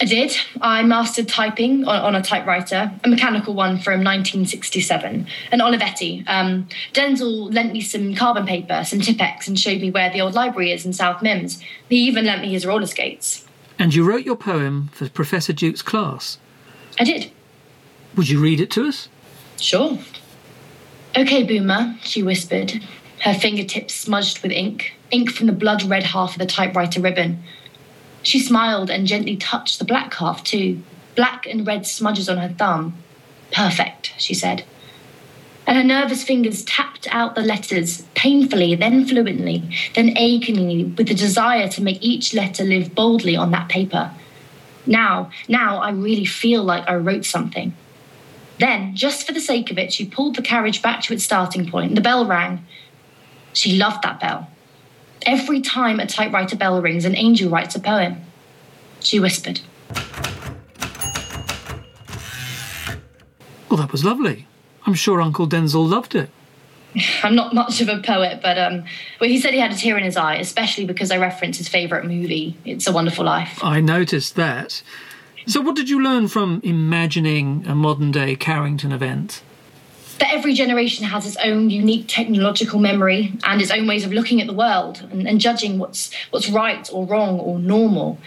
I 0.00 0.04
did. 0.04 0.36
I 0.60 0.84
mastered 0.84 1.26
typing 1.26 1.84
on, 1.84 2.00
on 2.00 2.14
a 2.14 2.22
typewriter, 2.22 2.92
a 3.02 3.08
mechanical 3.08 3.52
one 3.52 3.80
from 3.80 4.04
1967, 4.04 5.26
an 5.50 5.58
Olivetti. 5.58 6.22
Um, 6.28 6.68
Denzel 6.92 7.52
lent 7.52 7.72
me 7.72 7.80
some 7.80 8.14
carbon 8.14 8.46
paper, 8.46 8.84
some 8.84 9.00
Tippex, 9.00 9.48
and 9.48 9.58
showed 9.58 9.80
me 9.80 9.90
where 9.90 10.08
the 10.08 10.20
old 10.20 10.34
library 10.34 10.70
is 10.70 10.86
in 10.86 10.92
South 10.92 11.20
Mims. 11.20 11.60
He 11.88 11.96
even 11.96 12.26
lent 12.26 12.42
me 12.42 12.52
his 12.52 12.64
roller 12.64 12.86
skates. 12.86 13.44
And 13.76 13.92
you 13.92 14.08
wrote 14.08 14.24
your 14.24 14.36
poem 14.36 14.88
for 14.92 15.08
Professor 15.08 15.52
Duke's 15.52 15.82
class. 15.82 16.38
I 17.00 17.02
did. 17.04 17.32
Would 18.14 18.28
you 18.28 18.40
read 18.40 18.60
it 18.60 18.70
to 18.72 18.86
us? 18.86 19.08
Sure. 19.58 19.98
Okay, 21.16 21.42
Boomer, 21.42 21.96
she 22.02 22.22
whispered, 22.22 22.80
her 23.22 23.34
fingertips 23.34 23.94
smudged 23.94 24.42
with 24.42 24.52
ink, 24.52 24.94
ink 25.10 25.30
from 25.30 25.46
the 25.46 25.52
blood 25.52 25.82
red 25.82 26.04
half 26.04 26.32
of 26.32 26.38
the 26.38 26.46
typewriter 26.46 27.00
ribbon. 27.00 27.42
She 28.22 28.38
smiled 28.38 28.90
and 28.90 29.06
gently 29.06 29.36
touched 29.36 29.78
the 29.78 29.84
black 29.84 30.14
half 30.14 30.44
too, 30.44 30.82
black 31.16 31.46
and 31.46 31.66
red 31.66 31.86
smudges 31.86 32.28
on 32.28 32.38
her 32.38 32.48
thumb. 32.48 32.96
Perfect, 33.52 34.12
she 34.18 34.34
said. 34.34 34.64
And 35.66 35.76
her 35.76 35.84
nervous 35.84 36.24
fingers 36.24 36.64
tapped 36.64 37.06
out 37.10 37.34
the 37.34 37.42
letters, 37.42 38.02
painfully, 38.14 38.74
then 38.74 39.06
fluently, 39.06 39.62
then 39.94 40.16
achingly, 40.16 40.84
with 40.84 41.08
the 41.08 41.14
desire 41.14 41.68
to 41.68 41.82
make 41.82 42.02
each 42.02 42.32
letter 42.32 42.64
live 42.64 42.94
boldly 42.94 43.36
on 43.36 43.50
that 43.50 43.68
paper. 43.68 44.10
Now, 44.86 45.30
now 45.46 45.78
I 45.78 45.90
really 45.90 46.24
feel 46.24 46.62
like 46.62 46.88
I 46.88 46.94
wrote 46.94 47.26
something. 47.26 47.74
Then, 48.58 48.96
just 48.96 49.26
for 49.26 49.32
the 49.32 49.40
sake 49.40 49.70
of 49.70 49.78
it, 49.78 49.92
she 49.92 50.06
pulled 50.06 50.36
the 50.36 50.42
carriage 50.42 50.80
back 50.80 51.02
to 51.02 51.12
its 51.12 51.24
starting 51.24 51.70
point, 51.70 51.88
and 51.88 51.96
the 51.96 52.02
bell 52.02 52.24
rang. 52.24 52.66
She 53.52 53.76
loved 53.76 54.02
that 54.02 54.20
bell. 54.20 54.50
Every 55.22 55.60
time 55.60 56.00
a 56.00 56.06
typewriter 56.06 56.56
bell 56.56 56.80
rings, 56.80 57.04
an 57.04 57.16
angel 57.16 57.50
writes 57.50 57.74
a 57.74 57.80
poem. 57.80 58.22
She 59.00 59.20
whispered. 59.20 59.60
Well, 63.68 63.78
that 63.78 63.92
was 63.92 64.04
lovely. 64.04 64.46
I'm 64.86 64.94
sure 64.94 65.20
Uncle 65.20 65.46
Denzel 65.46 65.88
loved 65.88 66.14
it. 66.14 66.30
I'm 67.22 67.34
not 67.34 67.54
much 67.54 67.80
of 67.80 67.88
a 67.88 68.00
poet, 68.00 68.40
but 68.42 68.58
um, 68.58 68.84
well, 69.20 69.28
he 69.28 69.38
said 69.40 69.52
he 69.52 69.60
had 69.60 69.72
a 69.72 69.76
tear 69.76 69.98
in 69.98 70.04
his 70.04 70.16
eye, 70.16 70.36
especially 70.36 70.86
because 70.86 71.10
I 71.10 71.18
referenced 71.18 71.58
his 71.58 71.68
favourite 71.68 72.04
movie, 72.04 72.56
It's 72.64 72.86
a 72.86 72.92
Wonderful 72.92 73.24
Life. 73.24 73.62
I 73.62 73.80
noticed 73.80 74.36
that. 74.36 74.82
So, 75.46 75.60
what 75.60 75.76
did 75.76 75.88
you 75.88 76.02
learn 76.02 76.28
from 76.28 76.60
imagining 76.62 77.66
a 77.66 77.74
modern 77.74 78.10
day 78.10 78.36
Carrington 78.36 78.92
event? 78.92 79.42
That 80.18 80.34
every 80.34 80.54
generation 80.54 81.06
has 81.06 81.26
its 81.26 81.36
own 81.36 81.70
unique 81.70 82.06
technological 82.08 82.80
memory 82.80 83.32
and 83.44 83.62
its 83.62 83.70
own 83.70 83.86
ways 83.86 84.04
of 84.04 84.12
looking 84.12 84.40
at 84.40 84.46
the 84.46 84.52
world 84.52 85.06
and, 85.12 85.28
and 85.28 85.40
judging 85.40 85.78
what's 85.78 86.10
what's 86.30 86.48
right 86.48 86.88
or 86.92 87.06
wrong 87.06 87.38
or 87.38 87.58
normal. 87.58 88.18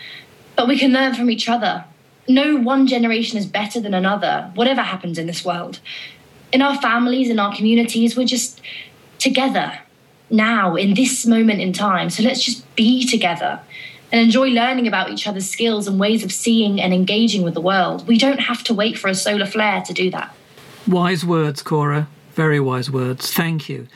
But 0.56 0.68
we 0.68 0.78
can 0.78 0.94
learn 0.94 1.16
from 1.16 1.30
each 1.30 1.50
other. 1.50 1.86
No 2.28 2.56
one 2.56 2.88
generation 2.88 3.38
is 3.38 3.46
better 3.46 3.80
than 3.80 3.94
another, 3.94 4.52
whatever 4.56 4.82
happens 4.82 5.18
in 5.18 5.28
this 5.28 5.44
world. 5.44 5.80
In 6.54 6.62
our 6.62 6.80
families, 6.80 7.30
in 7.30 7.40
our 7.40 7.54
communities, 7.56 8.16
we're 8.16 8.28
just 8.28 8.62
together 9.20 9.80
now 10.30 10.76
in 10.76 10.94
this 10.94 11.26
moment 11.26 11.62
in 11.62 11.74
time. 11.74 12.10
So 12.10 12.24
let's 12.24 12.44
just 12.44 12.76
be 12.76 13.06
together 13.06 13.60
and 14.12 14.22
enjoy 14.22 14.50
learning 14.50 14.88
about 14.88 15.10
each 15.10 15.28
other's 15.28 15.50
skills 15.50 15.88
and 15.88 16.00
ways 16.00 16.24
of 16.24 16.32
seeing 16.32 16.82
and 16.82 16.94
engaging 16.94 17.44
with 17.44 17.54
the 17.54 17.62
world. 17.62 18.08
We 18.08 18.18
don't 18.18 18.40
have 18.40 18.64
to 18.66 18.74
wait 18.74 18.98
for 18.98 19.08
a 19.08 19.16
solar 19.16 19.46
flare 19.46 19.82
to 19.82 19.94
do 19.94 20.10
that. 20.12 20.36
Wise 20.88 21.26
words, 21.26 21.62
Cora. 21.62 22.08
Very 22.34 22.60
wise 22.60 22.90
words. 22.90 23.34
Thank 23.34 23.70
you. 23.70 23.88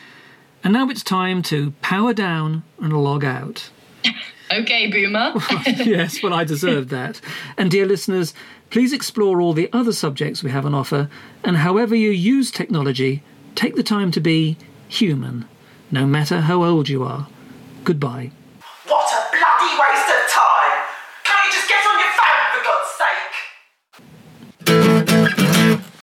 And 0.64 0.74
now 0.74 0.90
it's 0.90 1.04
time 1.04 1.42
to 1.44 1.72
power 1.82 2.14
down 2.14 2.64
and 2.80 2.94
log 2.94 3.24
out. 3.24 3.70
Okay, 4.52 4.92
Boomer. 4.92 5.34
yes, 5.66 6.22
well, 6.22 6.34
I 6.34 6.44
deserved 6.44 6.90
that. 6.90 7.20
And 7.58 7.72
dear 7.72 7.88
listeners, 7.88 8.36
please 8.70 8.94
explore 8.94 9.42
all 9.42 9.54
the 9.54 9.74
other 9.74 9.92
subjects 9.92 10.44
we 10.44 10.52
have 10.52 10.68
on 10.68 10.76
offer, 10.76 11.10
and 11.44 11.58
however 11.58 11.96
you 11.96 12.12
use 12.12 12.52
technology, 12.52 13.24
take 13.56 13.76
the 13.76 13.82
time 13.82 14.12
to 14.12 14.20
be 14.20 14.56
human, 14.88 15.46
no 15.90 16.06
matter 16.06 16.42
how 16.42 16.64
old 16.64 16.90
you 16.90 17.04
are. 17.04 17.28
Goodbye. 17.84 18.32